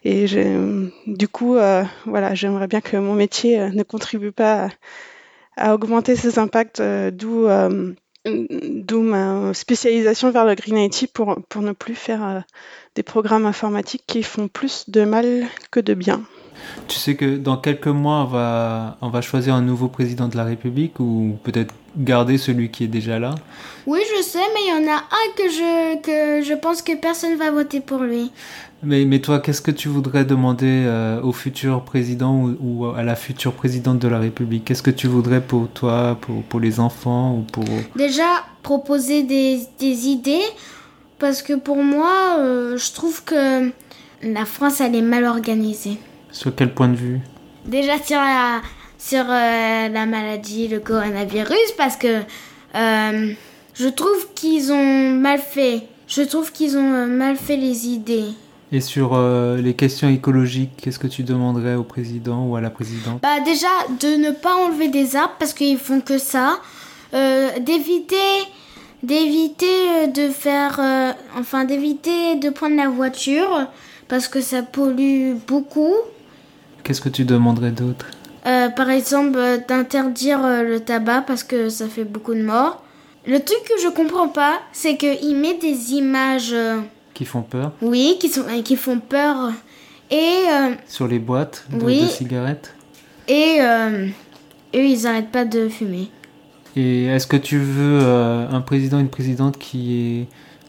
[0.04, 0.26] Et
[1.08, 4.70] du coup, euh, voilà, j'aimerais bien que mon métier ne contribue pas
[5.58, 7.48] à, augmenter ces impacts, d'où
[9.02, 12.44] ma spécialisation vers le Green IT pour ne plus faire
[12.96, 16.24] des programmes informatiques qui font plus de mal que de bien.
[16.88, 20.38] Tu sais que dans quelques mois, on va, on va choisir un nouveau président de
[20.38, 23.36] la République ou peut-être garder celui qui est déjà là?
[23.86, 26.96] Oui, je sais, mais il y en a un que je, que je pense que
[26.96, 28.32] personne va voter pour lui.
[28.84, 33.16] Mais, mais toi, qu'est-ce que tu voudrais demander euh, au futur président ou, à la
[33.16, 34.66] future présidente de la République?
[34.66, 37.66] Qu'est-ce que tu voudrais pour toi, pour, pour les enfants ou pour...
[37.96, 40.46] Déjà, proposer des, des idées,
[41.20, 43.70] parce que pour moi, euh, je trouve que
[44.24, 45.98] la France, elle est mal organisée.
[46.32, 47.20] Sur quel point de vue
[47.66, 48.62] Déjà sur la,
[48.98, 52.22] sur euh, la maladie, le coronavirus, parce que
[52.76, 53.34] euh,
[53.74, 55.84] je trouve qu'ils ont mal fait.
[56.08, 58.30] Je trouve qu'ils ont euh, mal fait les idées.
[58.72, 59.20] Et sur
[59.58, 63.68] les questions écologiques, qu'est-ce que tu demanderais au président ou à la présidente Bah déjà
[64.00, 66.58] de ne pas enlever des arbres parce qu'ils font que ça,
[67.12, 68.16] d'éviter
[69.04, 70.80] d'éviter de faire
[71.38, 73.68] enfin d'éviter de prendre la voiture
[74.08, 75.96] parce que ça pollue beaucoup
[76.84, 78.08] Qu'est-ce que tu demanderais d'autre
[78.46, 82.84] euh, Par exemple, euh, d'interdire euh, le tabac parce que ça fait beaucoup de morts.
[83.26, 86.56] Le truc que je comprends pas, c'est qu'il met des images.
[87.14, 89.52] Qui font peur Oui, qui, sont, qui font peur.
[90.10, 90.46] Et.
[90.88, 92.74] Sur les boîtes de, cigarettes
[93.28, 94.10] Et eux,
[94.74, 96.10] ils n'arrêtent pas de fumer.
[96.76, 100.28] Et est-ce que tu veux un président, une présidente qui est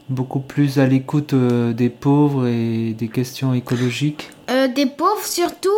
[0.09, 4.29] beaucoup plus à l'écoute des pauvres et des questions écologiques?
[4.75, 5.71] Des pauvres surtout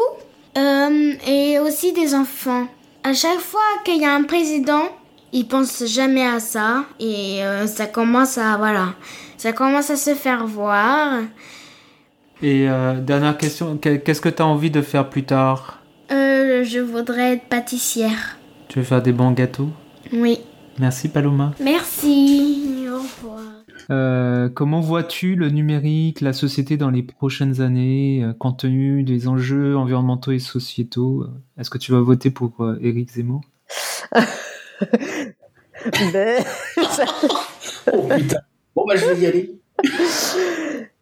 [0.58, 2.68] euh, et aussi des enfants.
[3.04, 4.84] À chaque fois qu'il y a un président,
[5.32, 8.96] il pense jamais à ça et euh, ça commence à voilà,
[9.38, 11.20] ça commence à se faire voir.
[12.42, 15.82] Et euh, dernière question, qu'est-ce que tu as envie de faire plus tard?
[16.10, 18.38] Je voudrais être pâtissière.
[18.70, 19.70] Tu veux faire des bons gâteaux?
[20.12, 20.40] Oui.
[20.80, 21.54] Merci Paloma.
[21.60, 22.88] Merci.
[22.90, 23.55] Au revoir.
[23.92, 29.28] Euh, comment vois-tu le numérique, la société dans les prochaines années, euh, compte tenu des
[29.28, 31.26] enjeux environnementaux et sociétaux?
[31.58, 33.42] Est-ce que tu vas voter pour euh, Éric Zemmour?
[36.12, 36.44] Ben,
[37.94, 38.40] Oh putain
[38.76, 39.56] Bon, bah, je vais y aller.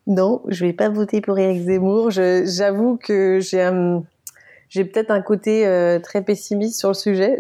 [0.06, 2.12] Non, je vais pas voter pour Éric Zemmour.
[2.12, 3.72] J'avoue que j'ai
[4.68, 5.64] j'ai peut-être un côté
[6.04, 7.38] très pessimiste sur le sujet.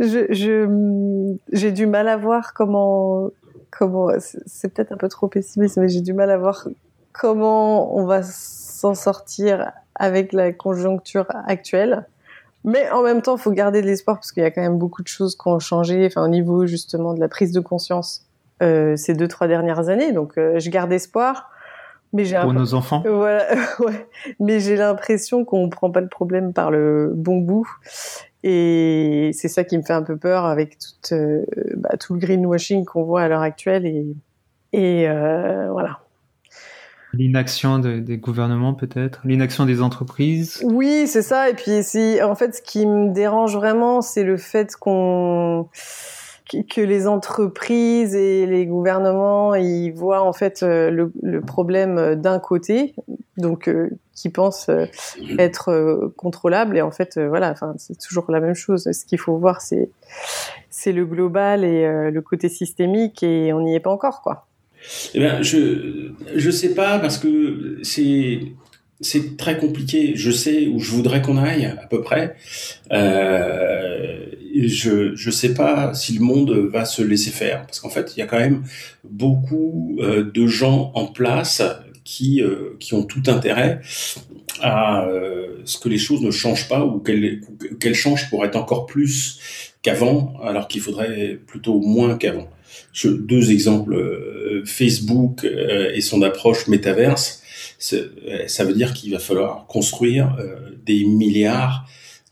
[0.00, 3.30] je, je, j'ai du mal à voir comment
[3.76, 6.68] comment c'est peut-être un peu trop pessimiste, mais j'ai du mal à voir
[7.12, 12.06] comment on va s'en sortir avec la conjoncture actuelle.
[12.64, 14.78] Mais en même temps, il faut garder de l'espoir parce qu'il y a quand même
[14.78, 18.26] beaucoup de choses qui ont changé, enfin au niveau justement de la prise de conscience
[18.62, 20.12] euh, ces deux trois dernières années.
[20.12, 21.50] Donc euh, je garde espoir.
[22.12, 23.02] Mais j'ai pour nos enfants.
[23.06, 23.44] Voilà,
[23.80, 24.06] ouais.
[24.38, 27.68] Mais j'ai l'impression qu'on prend pas le problème par le bon bout
[28.46, 31.46] et c'est ça qui me fait un peu peur avec tout, euh,
[31.84, 33.86] bah, tout le greenwashing qu'on voit à l'heure actuelle.
[33.86, 34.06] Et,
[34.72, 36.00] et euh, voilà.
[37.12, 40.60] L'inaction des gouvernements peut-être, l'inaction des entreprises?
[40.64, 41.48] Oui, c'est ça.
[41.48, 45.68] Et puis, si, en fait, ce qui me dérange vraiment, c'est le fait qu'on
[46.50, 50.90] que les entreprises et les gouvernements ils voient en fait euh,
[51.22, 52.94] le, problème d'un côté,
[53.38, 54.84] donc euh, qui pensent euh,
[55.38, 58.90] être contrôlable et en fait voilà, c'est toujours la même chose.
[58.92, 63.80] Ce qu'il faut voir c'est le global et le côté systémique et on n'y est
[63.80, 64.46] pas encore quoi.
[65.14, 68.40] Bien, je je sais pas parce que c'est
[69.00, 70.12] c'est très compliqué.
[70.16, 72.36] Je sais où je voudrais qu'on aille à peu près.
[72.92, 74.23] Euh,
[74.54, 78.20] je je sais pas si le monde va se laisser faire parce qu'en fait il
[78.20, 78.64] y a quand même
[79.02, 81.62] beaucoup euh, de gens en place
[82.04, 83.80] qui euh, qui ont tout intérêt
[84.60, 87.40] à euh, ce que les choses ne changent pas ou qu'elles
[87.80, 89.40] qu'elles changent pour être encore plus
[89.82, 92.48] qu'avant alors qu'il faudrait plutôt moins qu'avant.
[93.04, 97.42] Deux exemples euh, Facebook et son approche métaverse
[97.78, 100.36] ça veut dire qu'il va falloir construire
[100.86, 101.86] des milliards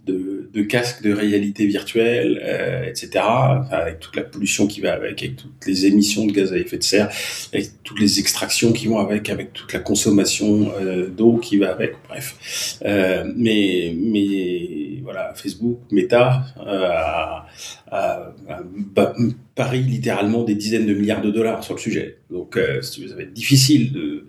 [0.07, 3.25] de, de casques de réalité virtuelle, euh, etc.
[3.71, 6.79] avec toute la pollution qui va avec, avec toutes les émissions de gaz à effet
[6.79, 7.09] de serre,
[7.53, 11.71] avec toutes les extractions qui vont avec, avec toute la consommation euh, d'eau qui va
[11.71, 11.95] avec.
[12.09, 17.49] Bref, euh, mais mais voilà, Facebook, Meta euh, a,
[17.91, 18.33] a,
[19.55, 22.19] parie littéralement des dizaines de milliards de dollars sur le sujet.
[22.31, 24.27] Donc, euh, ça va être difficile de,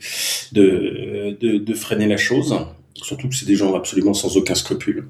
[0.52, 2.56] de, de, de freiner la chose.
[2.96, 5.06] Surtout que c'est des gens absolument sans aucun scrupule.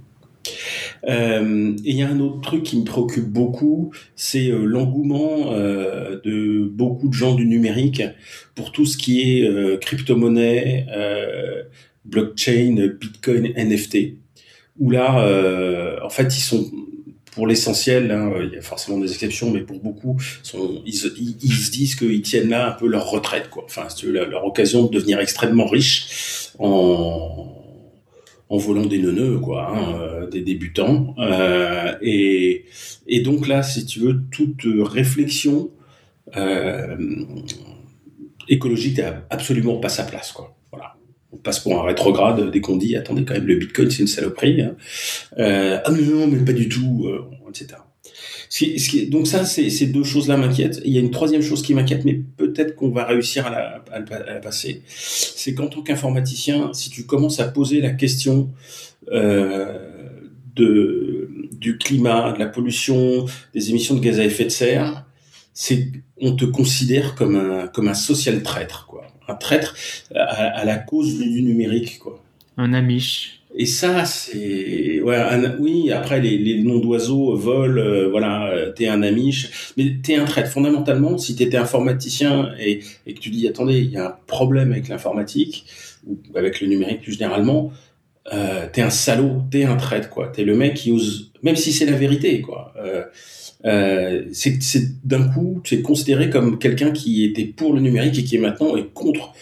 [1.08, 5.52] Euh, et il y a un autre truc qui me préoccupe beaucoup, c'est euh, l'engouement
[5.54, 8.02] euh, de beaucoup de gens du numérique
[8.56, 10.86] pour tout ce qui est crypto-monnaie,
[12.06, 14.16] blockchain, bitcoin, NFT.
[14.80, 16.72] Où là, en fait, ils sont
[17.32, 20.18] pour l'essentiel, hein, il y a forcément des exceptions, mais pour beaucoup,
[20.86, 23.64] ils, se disent qu'ils tiennent là un peu leur retraite, quoi.
[23.66, 27.63] Enfin, leur, leur occasion de devenir extrêmement riches en
[28.54, 31.16] en volant des neuneux, quoi, hein, euh, des débutants.
[31.18, 32.66] Euh, et,
[33.08, 35.72] et donc là, si tu veux, toute réflexion
[36.38, 36.96] euh,
[38.48, 40.56] écologique n'a absolument pas sa place, quoi.
[40.72, 40.98] Voilà.
[41.32, 44.08] On passe pour un rétrograde dès qu'on dit, attendez, quand même, le Bitcoin, c'est une
[44.08, 44.62] saloperie.
[44.62, 44.76] Hein.
[45.36, 47.10] Ah non, non, mais pas du tout,
[47.50, 47.78] etc
[49.10, 50.82] donc ça, ces deux choses-là m'inquiètent.
[50.86, 54.40] Il y a une troisième chose qui m'inquiète, mais peut-être qu'on va réussir à la,
[54.42, 54.84] passer.
[54.88, 58.52] C'est qu'en tant qu'informaticien, si tu commences à poser la question
[59.12, 59.80] euh,
[60.56, 65.06] du climat, de la pollution, des émissions de gaz à effet de serre,
[66.22, 69.76] on te considère comme un comme un social traître, quoi, un traître
[70.14, 72.24] à, à la cause du numérique, quoi.
[72.58, 73.43] Un amiche.
[73.56, 75.18] Et ça, c'est ouais,
[75.60, 75.92] oui.
[75.92, 77.82] Après, les, noms d'oiseaux volent.
[77.82, 80.50] Euh, voilà, euh, t'es un amiche, mais t'es un traître.
[80.50, 84.88] Fondamentalement, si t'étais informaticien et, que tu dis, attendez, il y a un problème avec
[84.88, 85.66] l'informatique
[86.08, 87.72] ou avec le numérique plus généralement,
[88.34, 90.28] euh, t'es un salaud, t'es un traître, quoi.
[90.28, 92.74] T'es le mec qui ose, même si c'est la vérité, quoi.
[92.78, 93.04] Euh,
[93.66, 98.36] euh, c'est d'un coup, c'est considéré comme quelqu'un qui était pour le numérique et qui
[98.36, 99.34] est maintenant est contre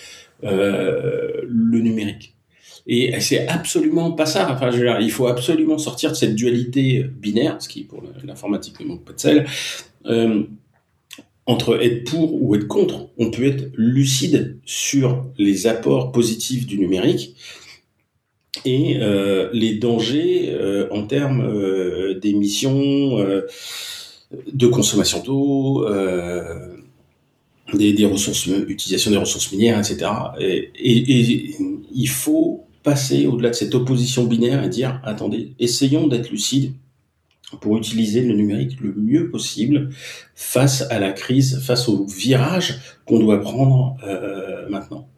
[0.43, 2.35] euh, le numérique.
[2.87, 4.51] Et c'est absolument pas ça.
[4.51, 9.05] Enfin, il faut absolument sortir de cette dualité binaire, ce qui pour l'informatique ne manque
[9.05, 9.45] pas de sel,
[10.07, 10.43] euh,
[11.45, 13.09] entre être pour ou être contre.
[13.17, 17.35] On peut être lucide sur les apports positifs du numérique
[18.65, 23.17] et euh, les dangers euh, en termes d'émissions,
[24.53, 25.85] de consommation d'eau.
[27.73, 30.11] Des, des, ressources, utilisation des ressources minières, etc.
[30.41, 31.55] Et, et, et
[31.93, 36.73] il faut passer au-delà de cette opposition binaire et dire attendez, essayons d'être lucides
[37.59, 39.89] pour utiliser le numérique le mieux possible
[40.35, 45.09] face à la crise, face au virage qu'on doit prendre euh, maintenant.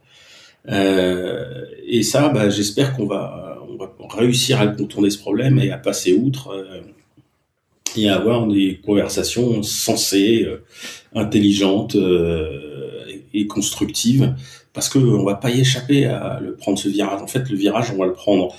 [0.70, 5.72] Euh, et ça, bah, j'espère qu'on va, on va réussir à contourner ce problème et
[5.72, 6.82] à passer outre euh,
[7.96, 10.64] et à avoir des conversations sensées, euh,
[11.14, 14.36] intelligentes euh, et constructives
[14.74, 17.22] parce que on va pas y échapper à le prendre ce virage.
[17.22, 18.54] En fait, le virage, on va le prendre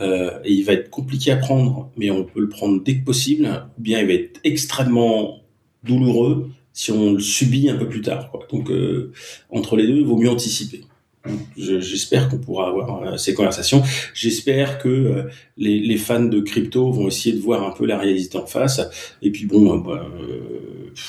[0.00, 3.04] euh, et il va être compliqué à prendre, mais on peut le prendre dès que
[3.04, 3.46] possible,
[3.78, 5.40] ou bien il va être extrêmement
[5.82, 8.30] douloureux si on le subit un peu plus tard.
[8.30, 8.46] Quoi.
[8.52, 9.12] Donc, euh,
[9.50, 10.82] entre les deux, il vaut mieux anticiper.
[11.56, 13.82] J'espère qu'on pourra avoir euh, ces conversations.
[14.14, 15.22] J'espère que euh,
[15.56, 18.80] les, les, fans de crypto vont essayer de voir un peu la réalité en face.
[19.22, 20.06] Et puis bon, euh, bah,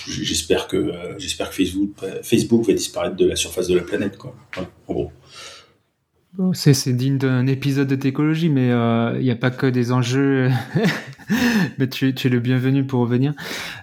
[0.07, 1.91] j'espère que j'espère que Facebook,
[2.23, 4.35] Facebook va disparaître de la surface de la planète, quoi.
[4.87, 5.11] en gros.
[6.53, 10.51] C'est digne d'un épisode de d'écologie, mais il euh, n'y a pas que des enjeux.
[11.77, 13.33] mais tu, es le bienvenu pour revenir.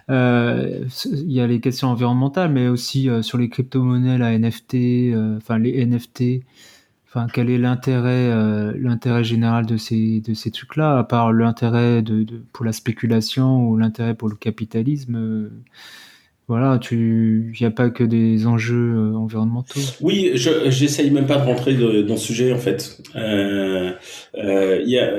[0.07, 0.85] Il euh,
[1.25, 5.57] y a les questions environnementales, mais aussi euh, sur les crypto-monnaies, la NFT, euh, enfin
[5.57, 6.43] les NFT.
[7.33, 12.03] Quel est l'intérêt, euh, l'intérêt général de ces de ces trucs-là, à part l'intérêt
[12.53, 15.49] pour la spéculation ou l'intérêt pour le capitalisme
[16.47, 19.79] voilà, tu, il n'y a pas que des enjeux euh, environnementaux.
[19.99, 23.01] Oui, je, j'essaye même pas de rentrer dans ce sujet en fait.
[23.15, 23.91] Euh,
[24.37, 25.11] euh, y a,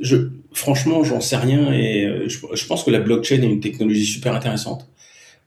[0.00, 0.16] je,
[0.52, 4.34] franchement, j'en sais rien et euh, je, pense que la blockchain est une technologie super
[4.34, 4.86] intéressante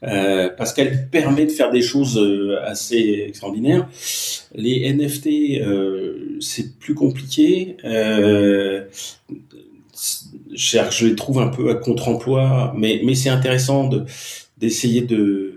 [0.04, 3.88] euh, parce qu'elle permet de faire des choses euh, assez extraordinaires.
[4.56, 5.62] Les NFT,
[6.40, 7.78] c'est plus compliqué.
[7.84, 8.84] je,
[10.54, 14.04] je les trouve un peu à contre-emploi, mais mais c'est intéressant de
[14.58, 15.54] d'essayer de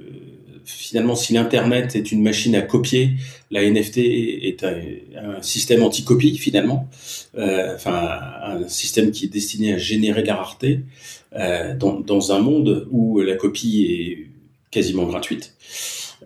[0.66, 3.12] finalement si l'internet est une machine à copier,
[3.50, 4.76] la NFT est un,
[5.16, 6.88] un système anti-copie finalement,
[7.36, 10.80] euh, enfin un système qui est destiné à générer de la rareté
[11.34, 14.35] euh, dans, dans, un monde où la copie est
[14.70, 15.54] quasiment gratuite.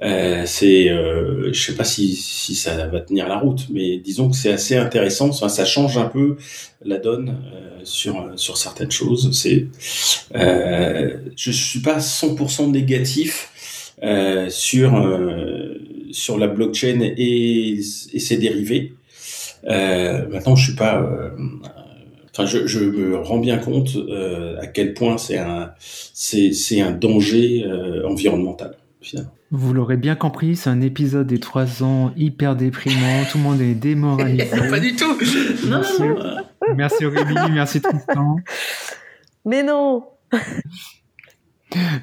[0.02, 4.30] Euh, c'est, euh, je sais pas si, si ça va tenir la route, mais disons
[4.30, 5.32] que c'est assez intéressant.
[5.32, 6.36] Ça, ça change un peu
[6.84, 7.36] la donne.
[7.52, 9.30] Euh, sur sur certaines choses.
[9.32, 9.66] C'est,
[10.34, 14.90] euh, je suis pas 100% négatif euh, sur
[16.10, 17.80] sur la blockchain et,
[18.12, 18.94] et ses dérivés.
[19.64, 21.02] maintenant, je suis pas
[22.40, 26.90] Enfin, je, je, me rends bien compte euh, à quel point c'est un, c'est, un
[26.90, 29.30] danger euh, environnemental, finalement.
[29.50, 33.60] Vous l'aurez bien compris, c'est un épisode des trois ans hyper déprimant, tout le monde
[33.60, 34.46] est démoralisé.
[34.70, 35.18] Pas du tout
[35.68, 36.02] Merci,
[36.76, 38.36] merci Aurélie, merci Tristan.
[39.44, 40.04] Mais non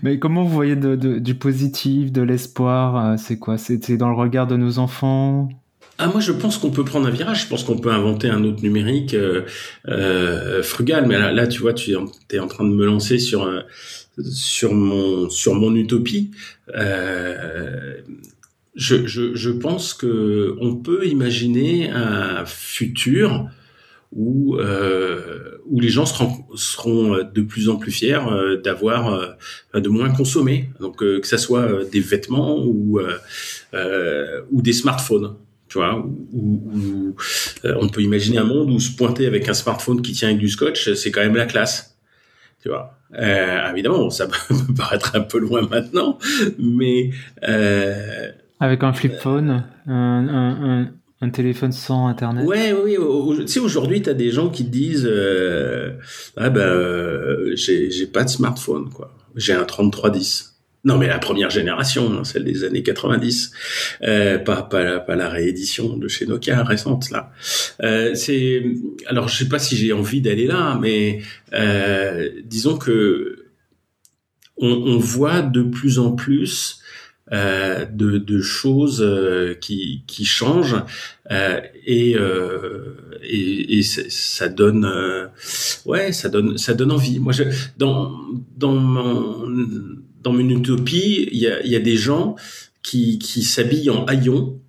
[0.04, 3.58] Mais comment vous voyez de, du positif, de l'espoir euh, C'est quoi?
[3.58, 5.50] C'est dans le regard de nos enfants?
[6.00, 8.44] Ah moi je pense qu'on peut prendre un virage, je pense qu'on peut inventer un
[8.44, 9.42] autre numérique euh,
[9.88, 13.62] euh, frugal, mais là, tu vois tu es en train de me lancer sur euh,
[14.32, 16.32] sur mon sur mon utopie.
[16.76, 17.98] Euh,
[18.76, 23.48] je, je, je pense que on peut imaginer un futur
[24.12, 28.20] où euh, où les gens seront, seront de plus en plus fiers
[28.64, 29.36] d'avoir
[29.74, 33.00] de moins consommer, donc que ça soit des vêtements ou
[34.52, 35.36] ou des smartphones
[35.68, 37.16] tu vois, où,
[37.66, 40.40] euh, on peut imaginer un monde où se pointer avec un smartphone qui tient avec
[40.40, 41.98] du scotch, c'est quand même la classe,
[42.62, 42.98] tu vois.
[43.14, 46.18] Euh, évidemment, ça peut paraître un peu loin maintenant,
[46.58, 47.12] mais
[47.48, 50.90] euh, avec un flip phone, un,
[51.22, 52.46] un, téléphone sans internet.
[52.46, 53.38] Ouais, oui, oui.
[53.42, 55.10] Tu sais, aujourd'hui, tu as des gens qui te disent,
[56.38, 59.14] ah ben, j'ai pas de smartphone, quoi.
[59.36, 60.57] J'ai un 3310.
[60.88, 63.52] Non, mais la première génération, hein, celle des années 90,
[64.04, 67.34] euh, pas, pas, la, pas la réédition de chez Nokia récente là.
[67.84, 68.64] Euh, c'est
[69.06, 71.20] alors je sais pas si j'ai envie d'aller là, mais
[71.52, 73.48] euh, disons que
[74.56, 76.80] on, on, voit de plus en plus
[77.34, 80.82] euh, de, de, choses euh, qui, qui changent
[81.30, 82.16] euh, et,
[83.24, 84.90] et, et ça donne
[85.86, 87.20] ouais ça donne ça donne envie.
[87.20, 87.44] Moi je,
[87.78, 88.18] dans
[88.56, 89.46] dans mon
[90.22, 92.36] dans mon utopie, il y a, y a, des gens
[92.84, 94.60] qui, qui s'habillent en haillons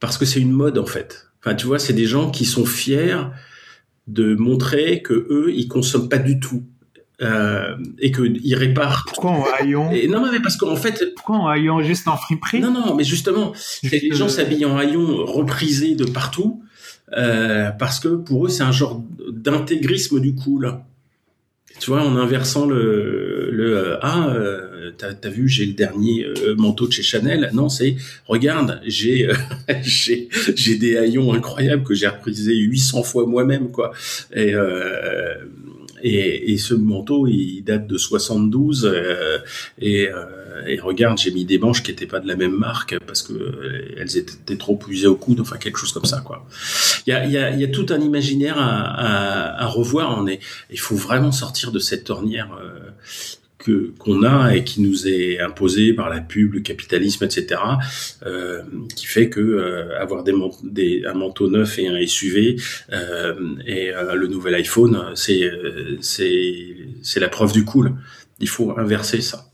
[0.00, 1.28] parce que c'est une mode en fait.
[1.40, 3.18] Enfin, tu vois, c'est des gens qui sont fiers
[4.06, 6.64] de montrer que eux, ils consomment pas du tout.
[7.22, 9.04] Euh, et qu'ils réparent.
[9.06, 11.14] Pourquoi en haillons Non, mais parce qu'en fait.
[11.14, 12.60] Pourquoi en haillons juste en friperie?
[12.60, 13.52] Non, non, mais justement,
[13.84, 16.62] les gens s'habillent en haillons reprisés de partout
[17.16, 20.78] euh, parce que pour eux, c'est un genre d'intégrisme du cool.
[21.80, 26.24] Tu vois, en inversant le, le euh, ah, euh, t'as as vu, j'ai le dernier
[26.24, 27.50] euh, manteau de chez Chanel.
[27.52, 27.96] Non, c'est
[28.26, 29.28] regarde, j'ai
[29.82, 33.92] j'ai j'ai des haillons incroyables que j'ai reprisé 800 fois moi-même, quoi.
[34.34, 34.54] Et
[36.04, 38.92] et, et, ce manteau, il date de 72.
[39.80, 40.08] et,
[40.66, 43.32] et regarde, j'ai mis des manches qui n'étaient pas de la même marque parce que
[43.98, 46.46] elles étaient trop usées au coude, enfin quelque chose comme ça, quoi.
[47.06, 50.16] Il y a, y, a, y a, tout un imaginaire à, à, à, revoir.
[50.18, 50.40] On est,
[50.70, 52.90] il faut vraiment sortir de cette ornière euh,
[53.98, 57.60] qu'on a et qui nous est imposée par la pub, le capitalisme, etc.
[58.24, 58.62] Euh,
[58.94, 62.56] qui fait que euh, avoir un manteau neuf et un SUV
[62.92, 63.34] euh,
[63.66, 65.50] et le nouvel iPhone, c'est
[66.00, 67.94] c'est c'est la preuve du cool.
[68.40, 69.46] Il faut inverser ça.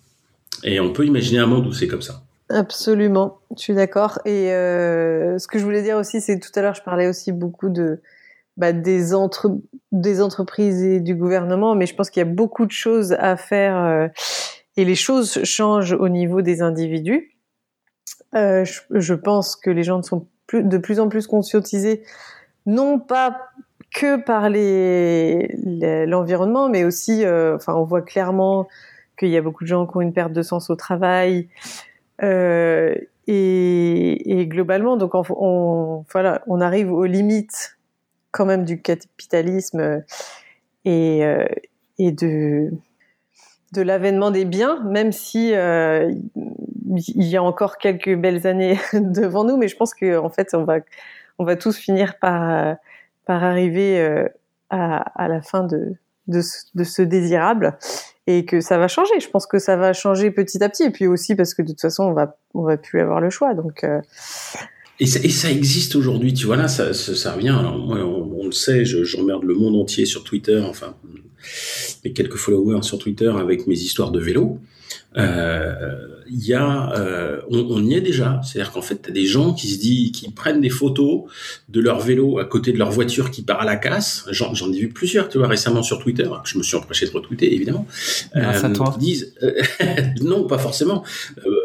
[0.64, 2.22] Et on peut imaginer un monde où c'est comme ça.
[2.48, 4.18] Absolument, je suis d'accord.
[4.24, 7.68] Et ce que je voulais dire aussi, c'est tout à l'heure, je parlais aussi beaucoup
[7.68, 8.00] de
[8.56, 9.58] bah, des, entre,
[9.92, 13.36] des entreprises et du gouvernement, mais je pense qu'il y a beaucoup de choses à
[13.36, 14.08] faire euh,
[14.76, 17.36] et les choses changent au niveau des individus.
[18.34, 22.02] Euh, je, je, pense que les gens sont plus, de plus en plus conscientisés,
[22.66, 23.50] non pas
[23.94, 24.48] que par
[26.08, 28.68] l'environnement, mais aussi, euh, enfin, on voit clairement
[29.18, 31.48] qu'il y a beaucoup de gens qui ont une perte de sens au travail,
[32.22, 32.94] euh,
[33.26, 37.78] et, et, globalement, donc on, on, voilà, on arrive aux limites
[38.30, 40.02] quand même du capitalisme
[40.84, 41.46] et, euh,
[41.98, 42.70] et de
[43.72, 49.44] de l'avènement des biens, même si euh, il y a encore quelques belles années devant
[49.44, 52.78] nous, mais je pense qu'en en fait on va tous finir par
[53.28, 54.28] arriver euh,
[54.70, 57.78] à, la fin de ce désirable
[58.26, 59.18] et que ça va changer.
[59.20, 61.68] Je pense que ça va changer petit à petit, et puis aussi parce que de
[61.68, 63.54] toute façon, on va va plus avoir le choix.
[63.84, 64.00] Euh...
[65.00, 67.48] et, ça, et, ça, existe aujourd'hui, tu vois là, ça, ça, ça revient.
[67.48, 70.94] Alors, moi, on, on, le sait, j'emmerde je, le monde entier sur Twitter, enfin
[72.04, 74.60] les quelques followers sur Twitter avec mes histoires de vélo.
[75.16, 78.40] Euh, il y a, euh, on, on, y est déjà.
[78.44, 81.22] C'est-à-dire qu'en fait, t'as des gens qui se disent, qui prennent des photos
[81.68, 84.26] de leur vélo à côté de leur voiture qui part à la casse.
[84.30, 86.28] J'en ai vu plusieurs, tu vois, récemment sur Twitter.
[86.44, 87.86] Je me suis empressé de retweeter, évidemment.
[88.34, 88.92] Grâce euh, à toi.
[88.92, 89.60] Qui disent, euh,
[90.20, 91.02] non, pas forcément.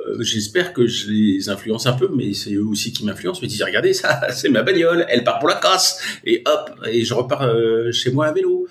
[0.07, 3.39] Euh, j'espère que je les influence un peu, mais c'est eux aussi qui m'influencent.
[3.41, 7.03] Ils disent, regardez ça, c'est ma bagnole, elle part pour la casse, et hop, et
[7.03, 7.47] je repars
[7.91, 8.67] chez moi à vélo.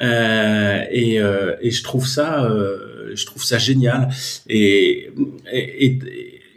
[0.00, 4.08] Euh, et, euh, et je trouve ça, euh, je trouve ça génial.
[4.48, 5.10] Et,
[5.52, 5.98] et,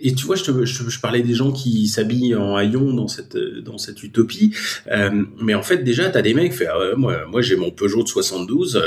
[0.02, 4.04] et et tu vois, je, te, parlais des gens qui s'habillent en haillons dans cette
[4.04, 4.54] utopie,
[4.92, 8.08] euh, mais en fait déjà t'as des mecs, fait, ah moi j'ai mon Peugeot de
[8.08, 8.82] 72, euh,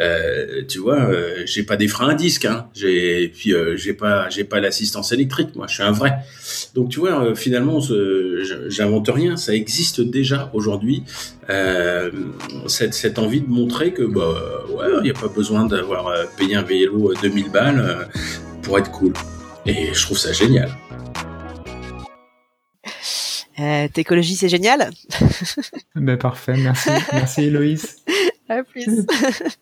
[0.00, 3.94] euh, tu vois, euh, j'ai pas des freins à disque, hein, j'ai puis euh, j'ai
[3.94, 6.12] pas pas l'assistance électrique, moi je suis un vrai.
[6.74, 7.80] Donc tu vois, finalement
[8.68, 11.02] j'invente rien, ça existe déjà aujourd'hui.
[12.66, 16.54] cette cette envie de montrer que bah ouais, il y a pas besoin d'avoir payé
[16.56, 18.08] un vélo 2000 balles
[18.62, 19.12] pour être cool.
[19.68, 20.70] Et je trouve ça génial.
[23.60, 24.88] Euh, T'écologie, c'est génial.
[25.96, 26.90] ben parfait, merci.
[27.12, 27.96] Merci Héloïse.
[28.48, 28.86] À plus.